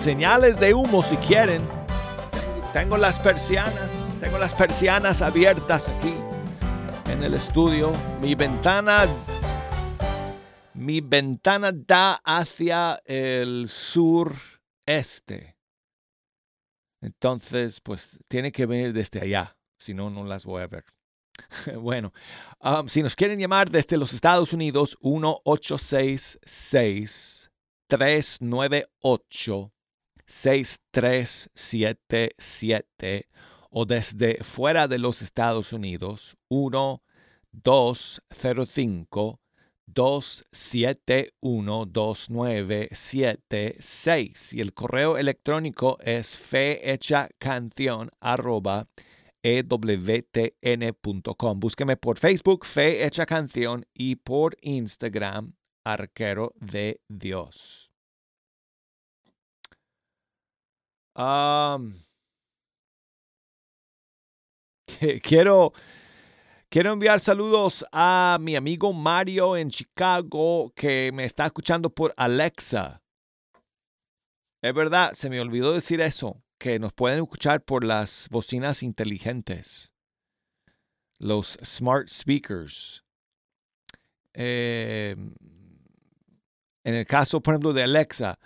señales 0.00 0.58
de 0.58 0.74
humo 0.74 1.02
si 1.02 1.16
quieren. 1.18 1.60
Tengo 2.72 2.96
las 2.96 3.18
persianas, 3.18 3.90
tengo 4.20 4.38
las 4.38 4.54
persianas 4.54 5.20
abiertas 5.20 5.86
aquí 5.88 6.14
en 7.12 7.22
el 7.22 7.34
estudio. 7.34 7.92
Mi 8.22 8.34
ventana 8.34 9.04
mi 10.74 11.00
ventana 11.02 11.70
da 11.72 12.14
hacia 12.24 13.02
el 13.04 13.68
sureste. 13.68 15.58
Entonces, 17.02 17.82
pues 17.82 18.18
tiene 18.28 18.52
que 18.52 18.66
venir 18.66 18.92
desde 18.94 19.20
allá, 19.20 19.58
si 19.78 19.92
no, 19.92 20.08
no 20.08 20.24
las 20.24 20.46
voy 20.46 20.62
a 20.62 20.66
ver. 20.66 20.86
bueno, 21.78 22.14
um, 22.60 22.88
si 22.88 23.02
nos 23.02 23.14
quieren 23.14 23.38
llamar 23.38 23.70
desde 23.70 23.98
los 23.98 24.14
Estados 24.14 24.54
Unidos, 24.54 24.96
1866 25.02 27.50
398 27.88 29.72
6377 30.30 33.28
o 33.70 33.84
desde 33.84 34.44
fuera 34.44 34.86
de 34.86 34.98
los 34.98 35.22
Estados 35.22 35.72
Unidos 35.72 36.36
1 36.48 37.02
205 37.50 39.40
271 39.86 41.86
2976 41.86 44.52
y 44.52 44.60
el 44.60 44.72
correo 44.72 45.18
electrónico 45.18 45.98
es 46.00 46.36
fehechacanción 46.36 48.10
arroba 48.20 48.86
ewtn.com. 49.42 51.58
Búsqueme 51.58 51.96
por 51.96 52.18
Facebook, 52.18 52.66
Fe 52.66 53.04
Hecha 53.04 53.26
Canción, 53.26 53.84
y 53.94 54.14
por 54.16 54.56
Instagram, 54.60 55.54
Arquero 55.82 56.52
de 56.60 57.00
Dios. 57.08 57.89
Quiero, 65.22 65.74
quiero 66.70 66.92
enviar 66.92 67.20
saludos 67.20 67.84
a 67.92 68.38
mi 68.40 68.56
amigo 68.56 68.94
Mario 68.94 69.58
en 69.58 69.70
Chicago 69.70 70.72
que 70.74 71.12
me 71.12 71.26
está 71.26 71.44
escuchando 71.44 71.90
por 71.90 72.14
Alexa. 72.16 73.02
Es 74.62 74.74
verdad, 74.74 75.12
se 75.12 75.28
me 75.28 75.42
olvidó 75.42 75.74
decir 75.74 76.00
eso, 76.00 76.42
que 76.58 76.78
nos 76.78 76.94
pueden 76.94 77.18
escuchar 77.18 77.62
por 77.64 77.84
las 77.84 78.26
bocinas 78.30 78.82
inteligentes, 78.82 79.92
los 81.18 81.58
smart 81.62 82.08
speakers. 82.08 83.04
Eh, 84.32 85.16
en 86.84 86.94
el 86.94 87.06
caso, 87.06 87.42
por 87.42 87.54
ejemplo, 87.54 87.74
de 87.74 87.82
Alexa, 87.82 88.38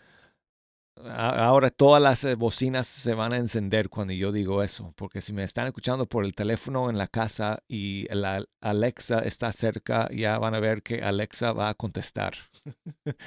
ahora 1.02 1.70
todas 1.70 2.02
las 2.02 2.24
eh, 2.24 2.34
bocinas 2.34 2.86
se 2.86 3.14
van 3.14 3.32
a 3.32 3.36
encender 3.36 3.88
cuando 3.88 4.12
yo 4.12 4.32
digo 4.32 4.62
eso, 4.62 4.92
porque 4.96 5.20
si 5.20 5.32
me 5.32 5.42
están 5.42 5.66
escuchando 5.66 6.06
por 6.06 6.24
el 6.24 6.34
teléfono 6.34 6.90
en 6.90 6.98
la 6.98 7.08
casa 7.08 7.62
y 7.68 8.06
la 8.14 8.44
Alexa 8.60 9.20
está 9.20 9.52
cerca, 9.52 10.08
ya 10.12 10.38
van 10.38 10.54
a 10.54 10.60
ver 10.60 10.82
que 10.82 11.02
Alexa 11.02 11.52
va 11.52 11.68
a 11.68 11.74
contestar. 11.74 12.34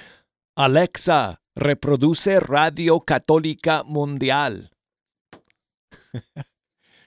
Alexa, 0.55 1.41
reproduce 1.55 2.39
Radio 2.39 3.01
Católica 3.01 3.83
Mundial. 3.83 4.71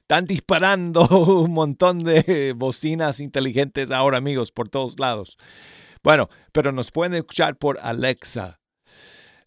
Están 0.02 0.26
disparando 0.26 1.06
un 1.44 1.52
montón 1.52 2.00
de 2.00 2.52
bocinas 2.56 3.20
inteligentes 3.20 3.90
ahora, 3.90 4.18
amigos, 4.18 4.52
por 4.52 4.68
todos 4.68 4.98
lados. 4.98 5.36
Bueno, 6.02 6.28
pero 6.52 6.72
nos 6.72 6.90
pueden 6.90 7.14
escuchar 7.14 7.56
por 7.56 7.78
Alexa 7.80 8.59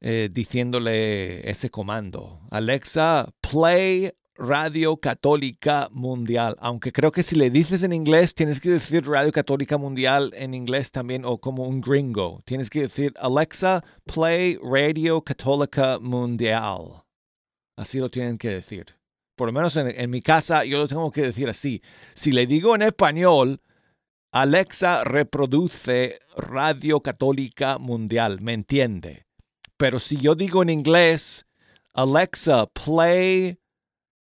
eh, 0.06 0.30
diciéndole 0.30 1.50
ese 1.50 1.70
comando. 1.70 2.42
Alexa, 2.52 3.34
play 3.40 4.12
Radio 4.36 4.98
Católica 4.98 5.88
Mundial. 5.92 6.58
Aunque 6.60 6.92
creo 6.92 7.14
que 7.14 7.24
si 7.24 7.38
le 7.38 7.50
dices 7.50 7.84
en 7.84 7.94
inglés, 7.94 8.36
tienes 8.36 8.60
que 8.60 8.72
decir 8.72 9.08
Radio 9.08 9.32
Católica 9.32 9.78
Mundial 9.78 10.34
en 10.36 10.54
inglés 10.54 10.92
también 10.92 11.24
o 11.24 11.38
como 11.38 11.64
un 11.64 11.80
gringo. 11.80 12.42
Tienes 12.44 12.70
que 12.70 12.82
decir, 12.82 13.14
Alexa, 13.18 13.82
play 14.04 14.60
Radio 14.62 15.22
Católica 15.22 16.00
Mundial. 16.00 17.06
Así 17.78 18.00
lo 18.00 18.10
tienen 18.10 18.38
que 18.38 18.50
decir. 18.50 18.98
Por 19.38 19.48
lo 19.48 19.54
menos 19.54 19.78
en, 19.78 19.88
en 19.88 20.10
mi 20.10 20.22
casa 20.22 20.66
yo 20.66 20.80
lo 20.80 20.88
tengo 20.90 21.12
que 21.12 21.22
decir 21.22 21.48
así. 21.48 21.82
Si 22.14 22.34
le 22.34 22.46
digo 22.46 22.76
en 22.76 22.82
español, 22.82 23.62
Alexa 24.34 25.06
reproduce 25.06 26.20
Radio 26.36 27.00
Católica 27.00 27.78
Mundial, 27.78 28.42
¿me 28.42 28.52
entiende? 28.52 29.28
Pero 29.84 30.00
si 30.00 30.16
yo 30.16 30.34
digo 30.34 30.64
en 30.64 30.70
inglés, 30.70 31.46
Alexa, 31.94 32.68
play 32.68 33.58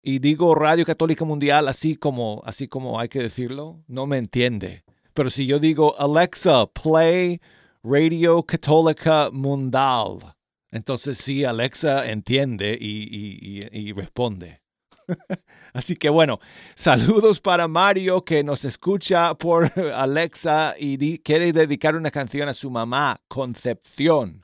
y 0.02 0.20
digo 0.20 0.54
Radio 0.56 0.84
Católica 0.86 1.24
Mundial 1.24 1.70
así 1.70 1.96
como 1.96 2.42
así 2.46 2.68
como 2.68 3.00
hay 3.00 3.08
que 3.08 3.20
decirlo, 3.20 3.82
no 3.88 4.06
me 4.06 4.18
entiende. 4.18 4.84
Pero 5.14 5.30
si 5.30 5.46
yo 5.48 5.60
digo 5.60 5.96
Alexa, 5.98 6.66
play 6.68 7.40
Radio 7.82 8.44
Católica 8.44 9.30
Mundial, 9.32 10.36
entonces 10.70 11.18
sí 11.18 11.46
Alexa 11.46 12.12
entiende 12.12 12.78
y, 12.78 13.08
y- 13.10 13.70
y- 13.72 13.94
responde. 13.94 14.60
Así 15.74 15.96
que 15.96 16.10
bueno, 16.10 16.42
saludos 16.76 17.40
para 17.40 17.70
Mario 17.70 18.26
que 18.26 18.44
nos 18.44 18.66
escucha 18.66 19.34
por 19.36 19.72
Alexa 19.96 20.76
y 20.78 21.20
quiere 21.20 21.54
dedicar 21.54 21.96
una 21.96 22.12
canción 22.12 22.50
a 22.50 22.54
su 22.54 22.70
mamá, 22.70 23.22
Concepción, 23.30 24.44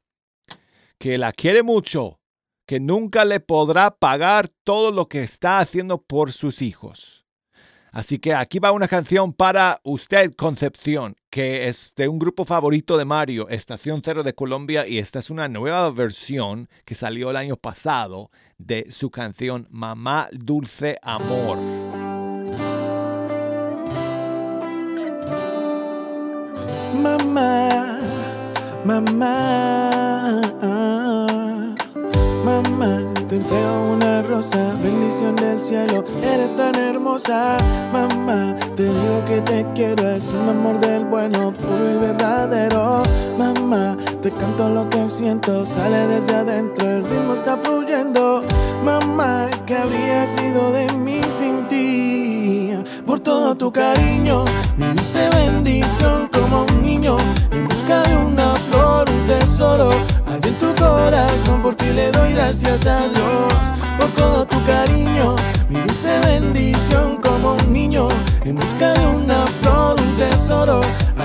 que 0.99 1.17
la 1.17 1.31
quiere 1.31 1.63
mucho, 1.63 2.19
que 2.67 2.79
nunca 2.79 3.25
le 3.25 3.39
podrá 3.39 3.89
pagar 3.91 4.49
todo 4.63 4.91
lo 4.91 5.07
que 5.07 5.23
está 5.23 5.59
haciendo 5.59 6.01
por 6.01 6.31
sus 6.31 6.61
hijos. 6.61 7.25
Así 7.91 8.19
que 8.19 8.35
aquí 8.35 8.59
va 8.59 8.71
una 8.71 8.87
canción 8.87 9.33
para 9.33 9.79
usted, 9.83 10.35
Concepción, 10.35 11.15
que 11.31 11.67
es 11.67 11.93
de 11.95 12.07
un 12.07 12.19
grupo 12.19 12.45
favorito 12.45 12.97
de 12.97 13.05
Mario, 13.05 13.49
Estación 13.49 14.01
Cero 14.03 14.21
de 14.21 14.35
Colombia, 14.35 14.87
y 14.87 14.99
esta 14.99 15.17
es 15.17 15.31
una 15.31 15.47
nueva 15.47 15.89
versión 15.89 16.69
que 16.85 16.93
salió 16.93 17.31
el 17.31 17.37
año 17.37 17.55
pasado 17.55 18.29
de 18.59 18.91
su 18.91 19.09
canción 19.09 19.67
Mamá 19.71 20.29
Dulce 20.31 20.99
Amor. 21.01 21.57
Mamá, 26.93 27.99
mamá, 28.83 30.41
te 33.29 33.35
entrego 33.35 33.91
una 33.91 34.23
rosa, 34.23 34.73
bendición 34.81 35.35
del 35.35 35.61
cielo, 35.61 36.03
eres 36.23 36.55
tan 36.55 36.73
hermosa. 36.73 37.57
Mamá, 37.93 38.55
te 38.75 38.85
digo 38.85 39.23
que 39.27 39.39
te 39.41 39.65
quiero, 39.75 40.09
es 40.09 40.31
un 40.31 40.49
amor 40.49 40.79
del 40.79 41.05
bueno, 41.05 41.53
puro 41.53 41.93
y 41.93 41.97
verdadero. 41.97 43.03
Mamá, 43.37 43.95
te 44.23 44.31
canto 44.31 44.69
lo 44.69 44.89
que 44.89 45.07
siento, 45.07 45.63
sale 45.63 46.07
desde 46.07 46.37
adentro, 46.37 46.89
el 46.89 47.03
ritmo 47.03 47.35
está 47.35 47.55
fluyendo. 47.57 48.43
Mamá, 48.83 49.47
¿qué 49.67 49.75
habría 49.75 50.25
sido 50.25 50.71
de 50.71 50.91
mí 50.93 51.21
sin 51.29 51.67
ti? 51.67 52.73
Por 53.05 53.19
todo 53.19 53.53
tu 53.53 53.71
cariño, 53.71 54.43
mi 54.75 54.87
dulce 54.87 55.29
bendición 55.29 56.27
como 56.33 56.63
un 56.63 56.81
niño 56.81 57.17
en 57.51 57.67
busca 57.67 58.01
de 58.03 58.15
una 58.15 58.55
flor, 58.55 59.07
un 59.07 59.27
tesoro. 59.27 59.91
Allá 60.25 60.47
en 60.47 60.55
tu 60.57 60.73
corazón, 60.75 61.58
gracias 62.33 62.85
a 62.85 63.07
Dios. 63.09 63.53
Por 63.97 64.09
todo 64.11 64.45
tu 64.45 64.63
cariño, 64.65 65.35
mi 65.69 65.79
dulce 65.81 66.19
bendición 66.19 67.17
como 67.21 67.53
un 67.53 67.73
niño 67.73 68.07
en 68.45 68.55
busca 68.55 68.93
de 68.93 69.05
una 69.05 69.45
flor, 69.61 69.99
un 70.01 70.15
tesoro. 70.17 70.81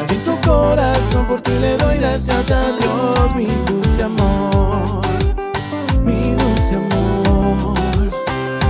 En 0.09 0.25
tu 0.25 0.39
corazón, 0.47 1.27
por 1.27 1.41
ti 1.41 1.53
le 1.61 1.77
doy 1.79 1.99
gracias 1.99 2.51
a 2.51 2.73
Dios, 2.73 3.35
mi 3.35 3.47
dulce 3.67 4.03
amor. 4.03 5.03
Mi 6.05 6.33
dulce 6.33 6.77
amor, 6.77 7.75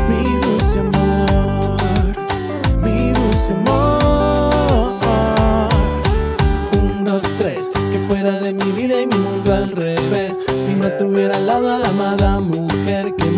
mi 0.08 0.24
dulce 0.40 0.80
amor, 0.80 1.76
mi 2.82 3.12
dulce 3.12 3.52
amor. 3.52 3.83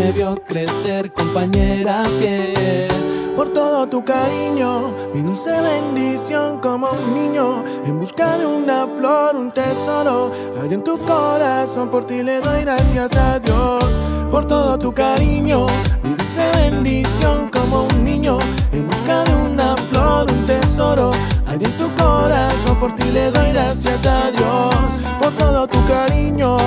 Me 0.06 0.12
vio 0.12 0.36
crecer, 0.46 1.12
compañera 1.12 2.04
fiel. 2.20 2.88
Por 3.34 3.52
todo 3.52 3.88
tu 3.88 4.04
cariño, 4.04 4.94
mi 5.12 5.20
dulce 5.20 5.50
bendición 5.50 6.60
como 6.60 6.90
un 6.90 7.12
niño 7.12 7.64
en 7.84 7.98
busca 7.98 8.38
de 8.38 8.46
una 8.46 8.86
flor, 8.86 9.34
un 9.34 9.50
tesoro. 9.50 10.30
Allá 10.62 10.74
en 10.74 10.84
tu 10.84 10.96
corazón, 10.98 11.90
por 11.90 12.04
ti 12.04 12.22
le 12.22 12.40
doy 12.40 12.60
gracias 12.62 13.16
a 13.16 13.40
Dios. 13.40 14.00
Por 14.30 14.46
todo 14.46 14.78
tu 14.78 14.92
cariño, 14.92 15.66
mi 16.04 16.14
dulce 16.14 16.52
bendición 16.54 17.50
como 17.50 17.88
un 17.88 18.04
niño 18.04 18.38
en 18.72 18.86
busca 18.86 19.24
de 19.24 19.34
una 19.34 19.76
flor, 19.88 20.30
un 20.30 20.46
tesoro. 20.46 21.10
Allá 21.46 21.66
en 21.66 21.76
tu 21.76 21.92
corazón, 21.96 22.78
por 22.78 22.94
ti 22.94 23.10
le 23.10 23.32
doy 23.32 23.50
gracias 23.52 24.06
a 24.06 24.30
Dios. 24.30 24.76
Por 25.18 25.32
todo 25.32 25.66
tu 25.66 25.84
cariño, 25.86 26.58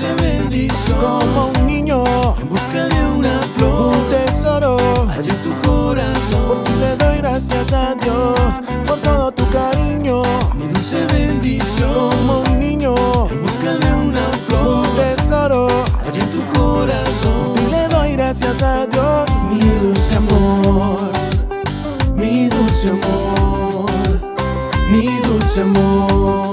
dulce 0.00 0.14
bendición 0.14 0.98
como 0.98 1.46
un 1.48 1.66
niño. 1.66 2.04
En 2.40 2.48
busca 2.48 2.88
de 2.88 3.06
una 3.06 3.40
flor, 3.56 3.96
un 3.96 4.10
tesoro. 4.10 4.76
Allá 5.10 5.32
en 5.32 5.42
tu 5.42 5.68
corazón, 5.68 6.48
por 6.48 6.64
ti 6.64 6.72
le 6.80 6.96
doy 6.96 7.18
gracias 7.18 7.72
a 7.72 7.94
Dios. 7.94 8.60
Por 8.86 8.98
todo 9.00 9.30
tu 9.32 9.48
cariño, 9.50 10.22
mi 10.54 10.66
dulce 10.68 11.06
bendición 11.06 12.10
como 12.10 12.40
un 12.40 12.58
niño. 12.58 12.94
En 13.30 13.42
busca 13.42 13.72
de 13.76 13.92
una 13.92 14.26
flor, 14.46 14.86
un 14.88 14.96
tesoro. 14.96 15.68
Allá 16.06 16.22
en 16.22 16.30
tu 16.30 16.58
corazón, 16.58 17.54
por 17.54 17.54
ti 17.54 17.70
le 17.70 17.88
doy 17.88 18.12
gracias 18.12 18.62
a 18.62 18.86
Dios. 18.86 19.30
Mi 19.50 19.60
dulce 19.60 20.14
amor, 20.16 21.10
mi 22.14 22.48
dulce 22.48 22.88
amor, 22.88 23.90
mi 24.90 25.06
dulce 25.20 25.60
amor, 25.60 26.49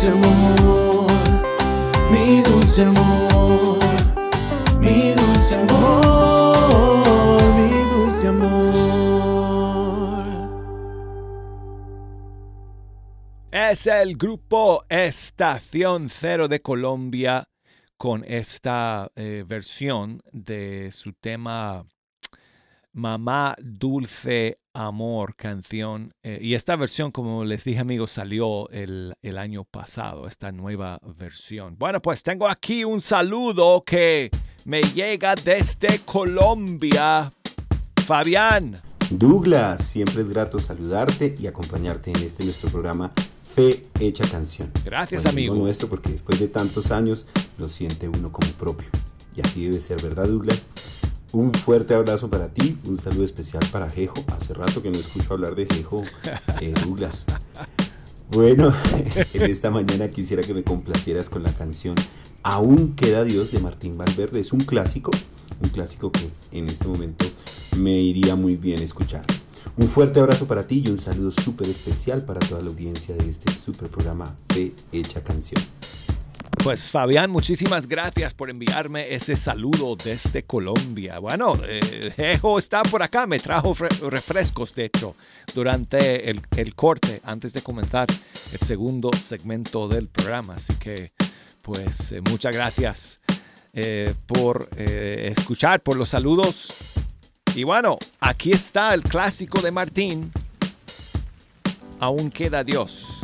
dulce 0.00 0.08
amor, 0.08 1.10
mi 2.10 2.42
dulce 2.42 2.82
amor, 2.84 3.78
mi 4.80 5.12
dulce 5.12 5.54
amor, 5.56 7.42
mi 7.54 7.84
dulce 7.90 8.26
amor. 8.28 8.80
Es 13.50 13.86
el 13.86 14.16
grupo 14.16 14.84
Estación 14.88 16.08
Cero 16.08 16.48
de 16.48 16.62
Colombia 16.62 17.46
con 17.98 18.24
esta 18.26 19.12
eh, 19.16 19.44
versión 19.46 20.22
de 20.32 20.90
su 20.92 21.12
tema 21.12 21.84
Mamá 22.92 23.54
Dulce 23.62 24.58
Amor 24.72 25.34
canción. 25.36 26.12
Eh, 26.22 26.38
y 26.40 26.54
esta 26.54 26.76
versión, 26.76 27.10
como 27.10 27.44
les 27.44 27.64
dije 27.64 27.80
amigos, 27.80 28.12
salió 28.12 28.68
el, 28.70 29.14
el 29.22 29.38
año 29.38 29.64
pasado, 29.64 30.26
esta 30.28 30.52
nueva 30.52 31.00
versión. 31.16 31.76
Bueno, 31.78 32.00
pues 32.00 32.22
tengo 32.22 32.48
aquí 32.48 32.84
un 32.84 33.00
saludo 33.00 33.82
que 33.84 34.30
me 34.64 34.82
llega 34.82 35.34
desde 35.34 35.98
Colombia. 36.04 37.32
Fabián. 38.06 38.80
Douglas, 39.10 39.86
siempre 39.86 40.22
es 40.22 40.28
grato 40.28 40.58
saludarte 40.60 41.34
y 41.38 41.46
acompañarte 41.46 42.10
en 42.10 42.16
este 42.18 42.44
nuestro 42.44 42.70
programa 42.70 43.12
Fe 43.54 43.86
Hecha 43.98 44.24
Canción. 44.30 44.70
Gracias, 44.84 45.22
Cuando 45.22 45.40
amigo. 45.40 45.54
nuestro 45.56 45.88
porque 45.88 46.10
después 46.10 46.38
de 46.38 46.46
tantos 46.48 46.92
años 46.92 47.26
lo 47.58 47.68
siente 47.68 48.08
uno 48.08 48.30
como 48.30 48.50
propio. 48.52 48.88
Y 49.34 49.40
así 49.40 49.64
debe 49.64 49.80
ser, 49.80 50.00
¿verdad, 50.02 50.28
Douglas? 50.28 50.64
Un 51.32 51.52
fuerte 51.52 51.94
abrazo 51.94 52.28
para 52.28 52.48
ti, 52.48 52.76
un 52.84 52.96
saludo 52.96 53.24
especial 53.24 53.62
para 53.70 53.88
Jejo. 53.88 54.24
Hace 54.36 54.52
rato 54.52 54.82
que 54.82 54.90
no 54.90 54.98
escucho 54.98 55.32
hablar 55.32 55.54
de 55.54 55.66
Jejo, 55.66 56.02
eh, 56.60 56.74
Douglas. 56.84 57.24
Bueno, 58.30 58.74
en 59.34 59.42
esta 59.50 59.70
mañana 59.70 60.10
quisiera 60.10 60.42
que 60.42 60.54
me 60.54 60.64
complacieras 60.64 61.28
con 61.28 61.42
la 61.42 61.52
canción 61.52 61.94
Aún 62.42 62.94
queda 62.96 63.22
Dios 63.22 63.52
de 63.52 63.60
Martín 63.60 63.98
Valverde. 63.98 64.40
Es 64.40 64.52
un 64.52 64.60
clásico, 64.60 65.10
un 65.60 65.68
clásico 65.68 66.10
que 66.10 66.30
en 66.52 66.66
este 66.66 66.88
momento 66.88 67.26
me 67.76 67.98
iría 68.00 68.34
muy 68.34 68.56
bien 68.56 68.82
escuchar. 68.82 69.24
Un 69.76 69.88
fuerte 69.88 70.20
abrazo 70.20 70.46
para 70.46 70.66
ti 70.66 70.82
y 70.84 70.90
un 70.90 70.98
saludo 70.98 71.30
súper 71.30 71.68
especial 71.68 72.24
para 72.24 72.40
toda 72.40 72.62
la 72.62 72.70
audiencia 72.70 73.14
de 73.14 73.28
este 73.28 73.52
super 73.52 73.88
programa 73.88 74.34
Fe 74.48 74.72
Hecha 74.90 75.22
Canción. 75.22 75.60
Pues 76.50 76.90
Fabián, 76.90 77.30
muchísimas 77.30 77.86
gracias 77.88 78.34
por 78.34 78.50
enviarme 78.50 79.14
ese 79.14 79.34
saludo 79.34 79.96
desde 79.96 80.42
Colombia. 80.42 81.18
Bueno, 81.18 81.54
eh, 81.66 82.12
Ejo 82.18 82.58
está 82.58 82.82
por 82.82 83.02
acá, 83.02 83.26
me 83.26 83.38
trajo 83.38 83.74
fre- 83.74 84.10
refrescos, 84.10 84.74
de 84.74 84.84
hecho, 84.84 85.16
durante 85.54 86.28
el, 86.28 86.42
el 86.56 86.74
corte, 86.74 87.22
antes 87.24 87.54
de 87.54 87.62
comenzar 87.62 88.08
el 88.52 88.58
segundo 88.58 89.10
segmento 89.12 89.88
del 89.88 90.08
programa. 90.08 90.56
Así 90.56 90.74
que, 90.74 91.12
pues, 91.62 92.12
eh, 92.12 92.20
muchas 92.30 92.54
gracias 92.54 93.20
eh, 93.72 94.12
por 94.26 94.68
eh, 94.76 95.32
escuchar, 95.36 95.80
por 95.80 95.96
los 95.96 96.10
saludos. 96.10 96.74
Y 97.54 97.64
bueno, 97.64 97.96
aquí 98.20 98.52
está 98.52 98.92
el 98.92 99.02
clásico 99.02 99.62
de 99.62 99.70
Martín. 99.70 100.30
Aún 102.00 102.30
queda 102.30 102.64
Dios. 102.64 103.19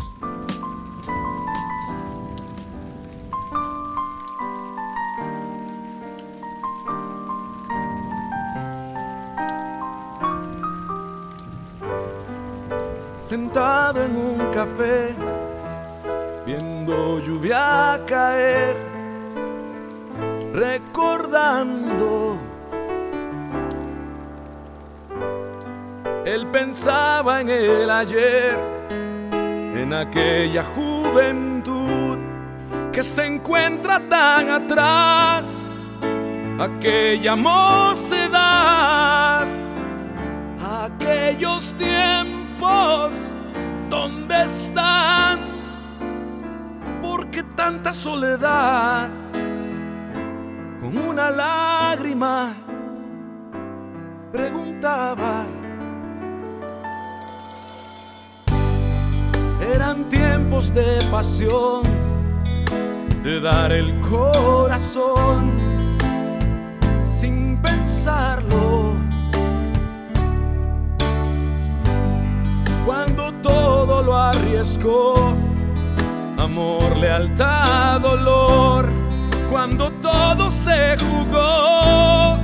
Sentado 13.37 14.03
en 14.03 14.17
un 14.17 14.39
café, 14.51 15.15
viendo 16.47 17.21
lluvia 17.21 18.01
caer, 18.07 18.75
recordando. 20.55 22.39
Él 26.25 26.47
pensaba 26.47 27.43
en 27.43 27.51
el 27.51 27.91
ayer, 27.91 28.59
en 29.83 29.93
aquella 29.93 30.65
juventud 30.75 32.17
que 32.91 33.03
se 33.03 33.27
encuentra 33.27 34.01
tan 34.09 34.49
atrás, 34.49 35.87
aquella 36.59 37.37
mocedad 37.37 38.67
aquellos 40.87 41.75
tiempos, 41.75 42.46
¿dónde 43.89 44.45
están? 44.45 45.41
¿Por 47.03 47.31
qué 47.31 47.43
tanta 47.43 47.93
soledad? 47.93 49.11
Con 50.81 50.99
una 50.99 51.31
lágrima 51.31 52.55
preguntaba. 54.33 55.47
Eran 59.75 60.09
tiempos 60.09 60.73
de 60.73 60.99
pasión, 61.11 61.83
de 63.23 63.41
dar 63.41 63.73
el 63.73 63.99
corazón 64.01 65.53
sin 67.03 67.57
pensarlo. 67.63 69.06
Arriesgó. 74.47 75.35
Amor, 76.39 76.97
lealtad, 76.97 78.01
dolor, 78.01 78.89
cuando 79.51 79.91
todo 79.91 80.51
se 80.51 80.97
jugó, 80.99 82.39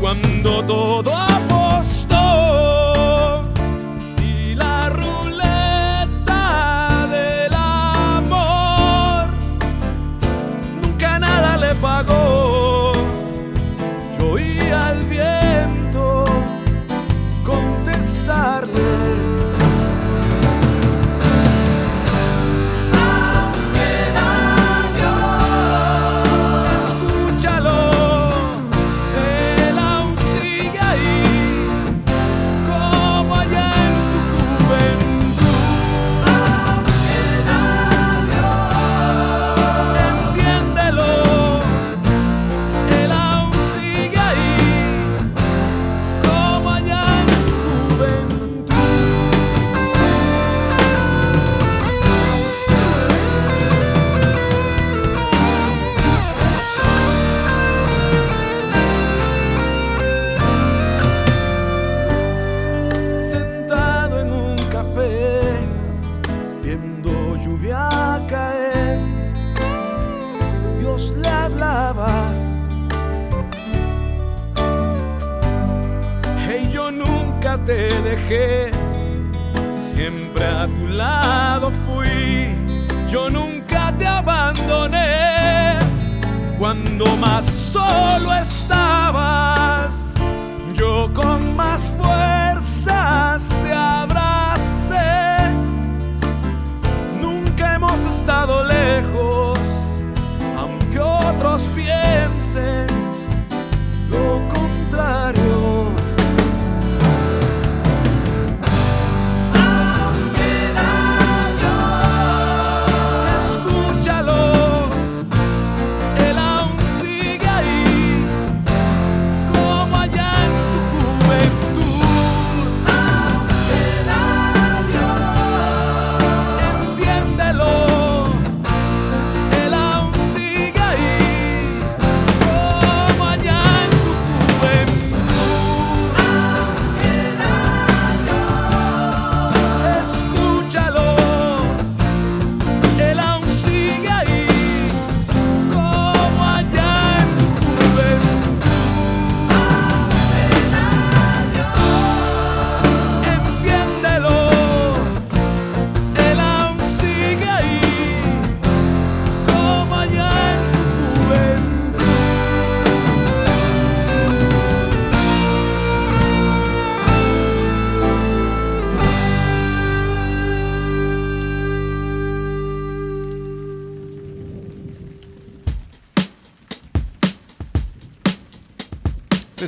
cuando 0.00 0.64
todo 0.64 1.31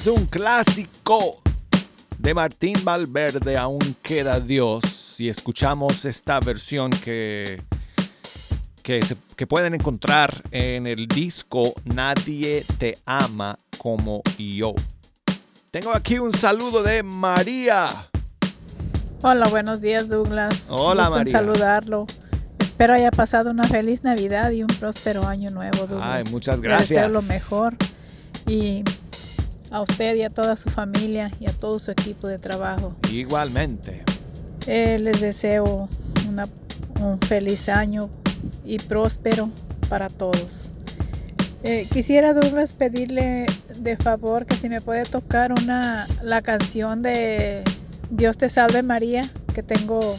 es 0.04 0.18
un 0.18 0.26
clásico 0.26 1.40
de 2.18 2.34
Martín 2.34 2.76
Valverde, 2.84 3.56
Aún 3.56 3.96
queda 4.02 4.38
Dios. 4.40 5.18
Y 5.18 5.28
escuchamos 5.28 6.04
esta 6.04 6.40
versión 6.40 6.90
que, 6.90 7.62
que, 8.82 9.02
se- 9.02 9.16
que 9.36 9.46
pueden 9.46 9.74
encontrar 9.74 10.42
en 10.50 10.86
el 10.86 11.06
disco 11.08 11.72
Nadie 11.84 12.64
te 12.78 12.98
ama 13.06 13.58
como 13.78 14.22
yo. 14.38 14.74
Tengo 15.70 15.94
aquí 15.94 16.18
un 16.18 16.32
saludo 16.36 16.82
de 16.82 17.02
María. 17.02 18.10
Hola, 19.22 19.48
buenos 19.48 19.80
días, 19.80 20.08
Douglas. 20.08 20.64
Hola, 20.68 21.08
María. 21.10 21.32
saludarlo. 21.32 22.06
Espero 22.58 22.92
haya 22.94 23.10
pasado 23.10 23.50
una 23.50 23.64
feliz 23.64 24.02
Navidad 24.02 24.50
y 24.50 24.62
un 24.62 24.68
próspero 24.68 25.26
año 25.26 25.50
nuevo, 25.50 25.86
Douglas. 25.86 26.26
Ay, 26.26 26.32
muchas 26.32 26.58
Le 26.58 26.68
deseo 26.68 26.78
gracias. 26.78 27.10
lo 27.10 27.22
mejor 27.22 27.74
y 28.46 28.82
a 29.74 29.82
usted 29.82 30.14
y 30.14 30.22
a 30.22 30.30
toda 30.30 30.54
su 30.54 30.70
familia 30.70 31.32
y 31.40 31.46
a 31.48 31.52
todo 31.52 31.80
su 31.80 31.90
equipo 31.90 32.28
de 32.28 32.38
trabajo. 32.38 32.94
Igualmente. 33.10 34.04
Eh, 34.68 34.98
les 35.00 35.20
deseo 35.20 35.88
una- 36.28 36.48
un 37.00 37.18
feliz 37.18 37.68
año 37.68 38.08
y 38.64 38.78
próspero 38.78 39.50
para 39.88 40.08
todos. 40.10 40.70
Eh, 41.64 41.88
quisiera, 41.92 42.34
Douglas, 42.34 42.72
pedirle 42.72 43.46
de 43.76 43.96
favor 43.96 44.46
que 44.46 44.54
si 44.54 44.68
me 44.68 44.80
puede 44.80 45.04
tocar 45.06 45.50
una, 45.52 46.06
la 46.22 46.40
canción 46.40 47.02
de 47.02 47.64
Dios 48.10 48.38
te 48.38 48.48
salve 48.50 48.84
María, 48.84 49.28
que 49.54 49.64
tengo, 49.64 50.16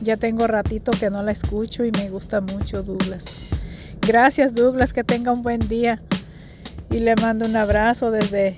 ya 0.00 0.16
tengo 0.16 0.48
ratito 0.48 0.90
que 0.90 1.08
no 1.08 1.22
la 1.22 1.30
escucho 1.30 1.84
y 1.84 1.92
me 1.92 2.08
gusta 2.08 2.40
mucho, 2.40 2.82
Douglas. 2.82 3.26
Gracias, 4.00 4.56
Douglas, 4.56 4.92
que 4.92 5.04
tenga 5.04 5.30
un 5.30 5.44
buen 5.44 5.60
día. 5.68 6.02
Y 6.90 6.98
le 6.98 7.14
mando 7.16 7.46
un 7.46 7.54
abrazo 7.56 8.10
desde 8.10 8.56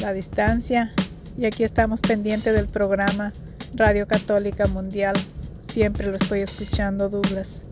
la 0.00 0.12
distancia. 0.12 0.92
Y 1.38 1.44
aquí 1.46 1.64
estamos 1.64 2.00
pendientes 2.00 2.54
del 2.54 2.66
programa 2.66 3.32
Radio 3.74 4.06
Católica 4.06 4.66
Mundial. 4.66 5.16
Siempre 5.60 6.06
lo 6.06 6.16
estoy 6.16 6.40
escuchando, 6.40 7.08
Douglas. 7.08 7.62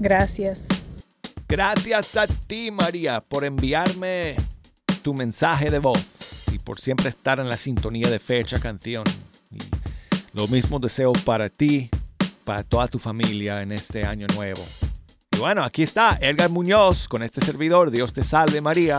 Gracias. 0.00 0.66
Gracias 1.48 2.16
a 2.16 2.26
ti, 2.26 2.70
María, 2.70 3.20
por 3.20 3.44
enviarme 3.44 4.36
tu 5.02 5.14
mensaje 5.14 5.70
de 5.70 5.78
voz 5.78 6.06
y 6.52 6.58
por 6.58 6.78
siempre 6.78 7.08
estar 7.08 7.40
en 7.40 7.48
la 7.48 7.56
sintonía 7.56 8.10
de 8.10 8.18
fecha 8.18 8.58
canción. 8.58 9.04
Y 9.50 9.58
lo 10.34 10.46
mismo 10.48 10.78
deseo 10.78 11.12
para 11.24 11.48
ti, 11.48 11.88
para 12.44 12.62
toda 12.64 12.88
tu 12.88 12.98
familia 12.98 13.62
en 13.62 13.72
este 13.72 14.04
año 14.04 14.26
nuevo. 14.34 14.62
Y 15.32 15.38
bueno, 15.38 15.64
aquí 15.64 15.82
está 15.82 16.18
Edgar 16.20 16.50
Muñoz 16.50 17.08
con 17.08 17.22
este 17.22 17.40
servidor. 17.40 17.90
Dios 17.90 18.12
te 18.12 18.24
salve, 18.24 18.60
María. 18.60 18.98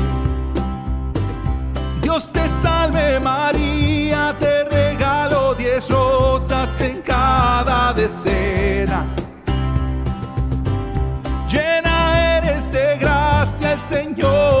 Dios 2.01 2.31
te 2.31 2.47
salve 2.61 3.19
María, 3.19 4.35
te 4.39 4.63
regalo 4.65 5.53
diez 5.55 5.87
rosas 5.89 6.81
en 6.81 7.01
cada 7.01 7.93
decena. 7.93 9.05
Llena 11.49 12.37
eres 12.37 12.71
de 12.71 12.97
gracia, 12.97 13.73
el 13.73 13.79
Señor 13.79 14.60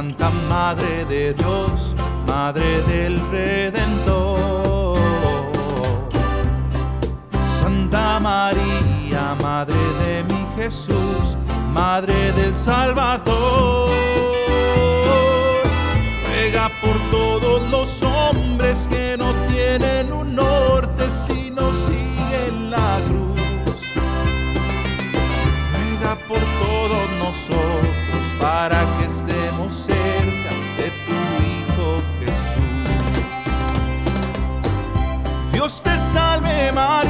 Santa 0.00 0.30
Madre 0.48 1.04
de 1.04 1.34
Dios, 1.34 1.94
Madre 2.26 2.80
del 2.84 3.20
Redentor. 3.30 4.96
Santa 7.60 8.18
María, 8.18 9.36
Madre 9.42 9.76
de 10.02 10.24
mi 10.24 10.46
Jesús, 10.56 11.36
Madre 11.74 12.32
del 12.32 12.56
Salvador. 12.56 13.90
Ruega 16.30 16.70
por 16.80 16.96
todos 17.10 17.70
los 17.70 18.02
hombres 18.02 18.88
que 18.88 19.18
no 19.18 19.34
tienen 19.52 20.14
un 20.14 20.34
salve 36.72 37.09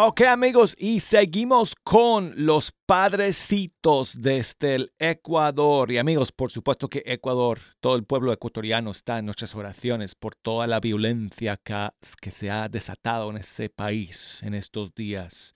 Ok 0.00 0.20
amigos, 0.20 0.76
y 0.78 1.00
seguimos 1.00 1.74
con 1.74 2.32
los 2.36 2.70
padrecitos 2.86 4.14
desde 4.22 4.76
el 4.76 4.92
Ecuador. 4.96 5.90
Y 5.90 5.98
amigos, 5.98 6.30
por 6.30 6.52
supuesto 6.52 6.88
que 6.88 7.02
Ecuador, 7.04 7.58
todo 7.80 7.96
el 7.96 8.04
pueblo 8.04 8.32
ecuatoriano 8.32 8.92
está 8.92 9.18
en 9.18 9.24
nuestras 9.24 9.56
oraciones 9.56 10.14
por 10.14 10.36
toda 10.36 10.68
la 10.68 10.78
violencia 10.78 11.56
que, 11.56 12.30
se 12.30 12.48
ha 12.48 12.68
desatado 12.68 13.28
en 13.30 13.38
ese 13.38 13.70
país 13.70 14.38
en 14.44 14.54
estos 14.54 14.94
días. 14.94 15.52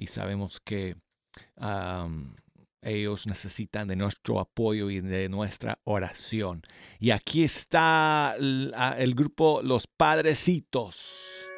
Y 0.00 0.08
sabemos 0.08 0.58
que 0.58 0.96
ellos 2.82 3.28
necesitan 3.28 3.86
de 3.86 3.94
nuestro 3.94 4.40
apoyo 4.40 4.90
y 4.90 5.00
de 5.00 5.28
nuestra 5.28 5.78
oración. 5.84 6.62
Y 6.98 7.12
aquí 7.12 7.44
está 7.44 8.34
el 8.36 9.14
grupo 9.14 9.60
Los 9.62 9.86
Padrecitos 9.86 11.49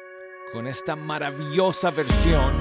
con 0.53 0.67
esta 0.67 0.95
maravillosa 0.95 1.89
versión 1.89 2.53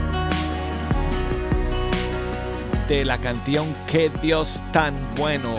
de 2.88 3.04
la 3.04 3.18
canción 3.18 3.76
Qué 3.86 4.10
Dios 4.22 4.62
tan 4.72 4.94
bueno. 5.14 5.56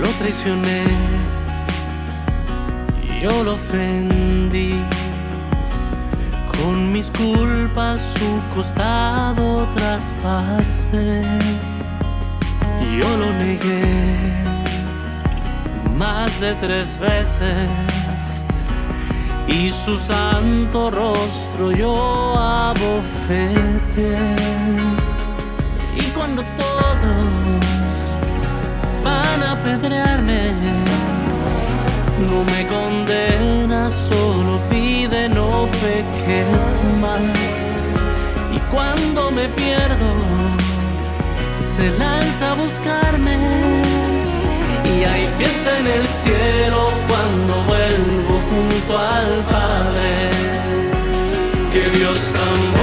Lo 0.00 0.08
traicioné, 0.18 0.84
yo 3.22 3.44
lo 3.44 3.54
ofendí. 3.54 4.80
Con 6.56 6.92
mis 6.92 7.10
culpas 7.10 8.00
su 8.18 8.54
costado 8.54 9.66
traspasé. 9.74 11.22
Yo 12.98 13.16
lo 13.16 13.32
negué 13.34 14.41
más 16.02 16.40
de 16.40 16.54
tres 16.54 16.98
veces. 16.98 17.70
Y 19.46 19.68
su 19.68 19.96
santo 19.98 20.90
rostro 20.90 21.70
yo 21.70 21.94
abofeteé. 22.38 24.18
Y 26.02 26.04
cuando 26.16 26.42
todos 26.62 27.96
van 29.04 29.38
a 29.48 29.52
apedrearme. 29.52 30.42
No 32.28 32.38
me 32.52 32.60
condena, 32.74 33.90
solo 34.08 34.52
pide 34.70 35.28
no 35.28 35.50
peques 35.82 36.62
más. 37.04 37.56
Y 38.56 38.58
cuando 38.74 39.30
me 39.30 39.46
pierdo, 39.60 40.10
se 41.74 41.86
lanza 41.98 42.52
a 42.52 42.54
buscarme. 42.54 44.01
Y 44.98 45.04
hay 45.04 45.26
fiesta 45.38 45.78
en 45.78 45.86
el 45.86 46.06
cielo 46.06 46.90
cuando 47.08 47.62
vuelvo 47.64 48.40
junto 48.50 48.98
al 48.98 49.44
Padre. 49.50 50.30
Que 51.72 51.98
Dios 51.98 52.18
tan 52.34 52.81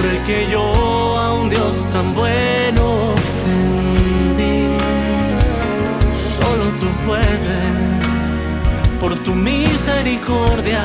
porque 0.00 0.48
yo 0.50 1.16
a 1.18 1.34
un 1.34 1.48
Dios 1.50 1.76
tan 1.92 2.14
bueno 2.14 3.12
ofendí. 3.12 4.68
Solo 6.38 6.64
tú 6.80 6.86
puedes, 7.06 8.14
por 8.98 9.14
tu 9.24 9.34
misericordia, 9.34 10.84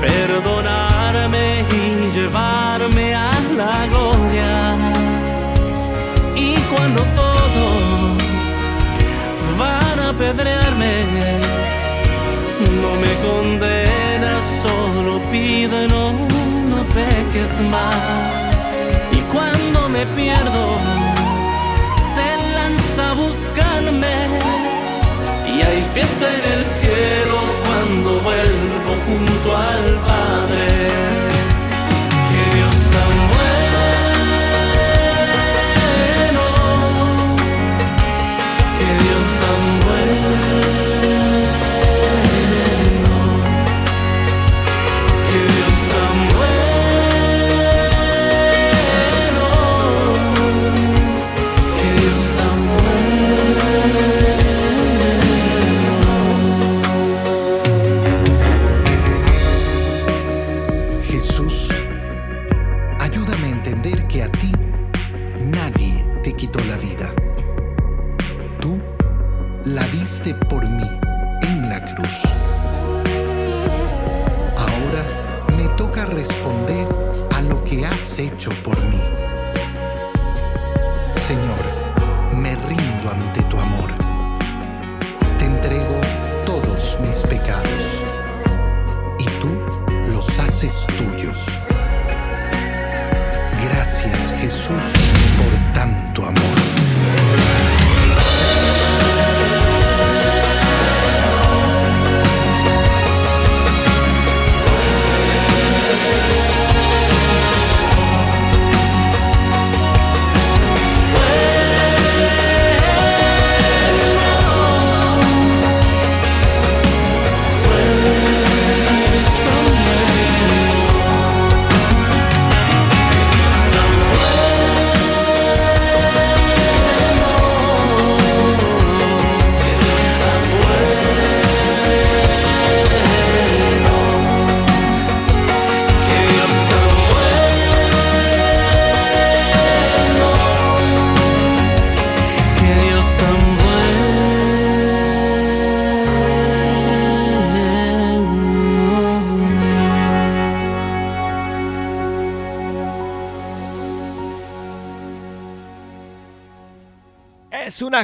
perdonarme 0.00 1.64
y 1.72 2.16
llevarme 2.16 3.14
a 3.14 3.32
la 3.56 3.86
gloria. 3.92 4.76
Y 6.36 6.54
cuando 6.72 7.02
todos 7.22 7.78
van 9.58 9.98
a 10.00 10.08
apedrearme, 10.10 10.94
no 12.82 12.90
me 13.02 13.12
condenas, 13.26 14.44
solo 14.62 15.20
pide 15.30 15.88
veces 16.98 17.60
más. 17.70 17.96
Y 19.12 19.20
cuando 19.32 19.88
me 19.88 20.04
pierdo, 20.18 20.64
se 22.14 22.28
lanza 22.56 23.10
a 23.10 23.14
buscarme. 23.14 24.16
Y 25.52 25.62
hay 25.66 25.80
fiesta 25.94 26.26
en 26.38 26.44
el 26.56 26.64
cielo 26.64 27.38
cuando 27.64 28.08
vuelvo 28.20 28.90
junto 29.06 29.56
al 29.56 29.84
Padre. 30.10 31.17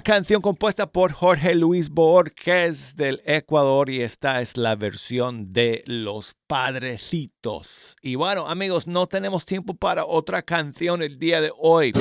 Canción 0.05 0.42
compuesta 0.42 0.92
por 0.92 1.12
Jorge 1.12 1.55
Luis 1.55 1.88
Borges 1.88 2.94
del 2.94 3.22
Ecuador 3.24 3.88
y 3.88 4.02
esta 4.02 4.42
es 4.42 4.59
la 4.59 4.76
versión 4.76 5.55
de 5.55 5.82
Los 5.86 6.36
Padrecitos. 6.46 7.96
Y 8.02 8.14
bueno, 8.14 8.46
amigos, 8.46 8.86
no 8.86 9.07
tenemos 9.07 9.46
tiempo 9.46 9.72
para 9.72 10.05
otra 10.05 10.42
canción 10.42 11.02
el 11.02 11.18
día 11.18 11.40
de 11.40 11.50
hoy. 11.59 11.92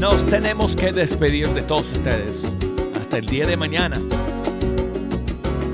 Nos 0.00 0.26
tenemos 0.26 0.74
que 0.74 0.90
despedir 0.90 1.48
de 1.50 1.60
todos 1.62 1.92
ustedes. 1.92 2.50
Hasta 2.98 3.18
el 3.18 3.26
día 3.26 3.46
de 3.46 3.58
mañana. 3.58 4.00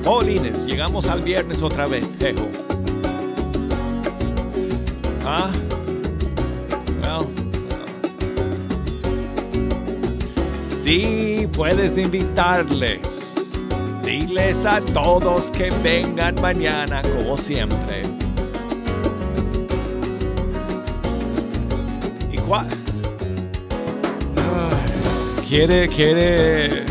Polines, 0.03 0.67
llegamos 0.67 1.07
al 1.07 1.23
viernes 1.23 1.63
otra 1.63 1.87
vez, 1.87 2.11
Tejo. 2.19 2.49
Ah, 5.25 5.53
Sí, 10.87 11.49
puedes 11.53 11.99
invitarles. 11.99 13.35
Diles 14.05 14.65
a 14.65 14.81
todos 14.81 15.51
que 15.51 15.69
vengan 15.83 16.41
mañana 16.41 17.03
como 17.03 17.37
siempre. 17.37 18.03
¿Y 22.31 22.39
cuál? 22.39 22.69
Quiere, 25.49 25.89
quiere 25.89 26.85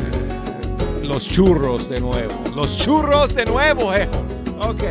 los 1.01 1.25
churros 1.25 1.87
de 1.87 2.01
nuevo. 2.01 2.33
Los 2.53 2.77
churros 2.77 3.33
de 3.33 3.45
nuevo, 3.45 3.93
eh. 3.93 4.09
Ok, 4.59 4.83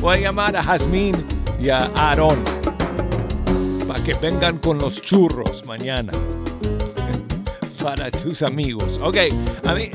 voy 0.00 0.18
a 0.18 0.20
llamar 0.20 0.54
a 0.54 0.62
Jazmín 0.62 1.16
y 1.60 1.68
a 1.68 1.90
Aarón 1.96 2.38
para 3.88 4.00
que 4.04 4.14
vengan 4.14 4.58
con 4.58 4.78
los 4.78 5.02
churros 5.02 5.66
mañana 5.66 6.12
para 7.82 8.10
tus 8.10 8.42
amigos. 8.42 9.00
Ok, 9.02 9.16
a 9.64 9.74
mí 9.74 9.90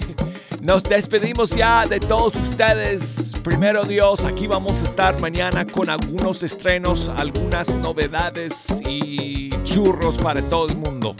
nos 0.62 0.84
despedimos 0.84 1.52
ya 1.52 1.86
de 1.86 2.00
todos 2.00 2.36
ustedes. 2.36 3.34
Primero 3.44 3.84
Dios, 3.84 4.26
aquí 4.26 4.48
vamos 4.48 4.82
a 4.82 4.86
estar 4.86 5.20
mañana 5.22 5.66
con 5.66 5.90
algunos 5.90 6.44
estrenos, 6.44 7.10
algunas 7.16 7.70
novedades 7.70 8.82
y 8.88 9.50
churros 9.64 10.16
para 10.18 10.42
todo 10.42 10.68
el 10.68 10.76
mundo. 10.76 11.16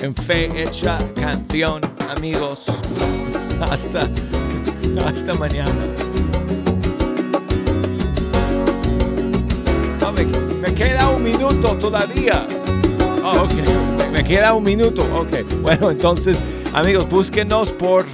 En 0.00 0.14
fe 0.14 0.62
hecha 0.62 0.98
canción, 1.14 1.80
amigos. 2.08 2.66
Hasta, 3.60 4.08
hasta 5.06 5.34
mañana. 5.34 5.70
Me 10.60 10.72
queda 10.74 11.08
un 11.08 11.22
minuto 11.22 11.74
todavía. 11.76 12.46
Ok, 13.40 13.52
me 14.12 14.24
queda 14.24 14.54
un 14.54 14.64
minuto. 14.64 15.02
Ok, 15.14 15.44
bueno, 15.62 15.90
entonces, 15.90 16.38
amigos, 16.72 17.06
búsquenos 17.08 17.70
por 17.72 18.06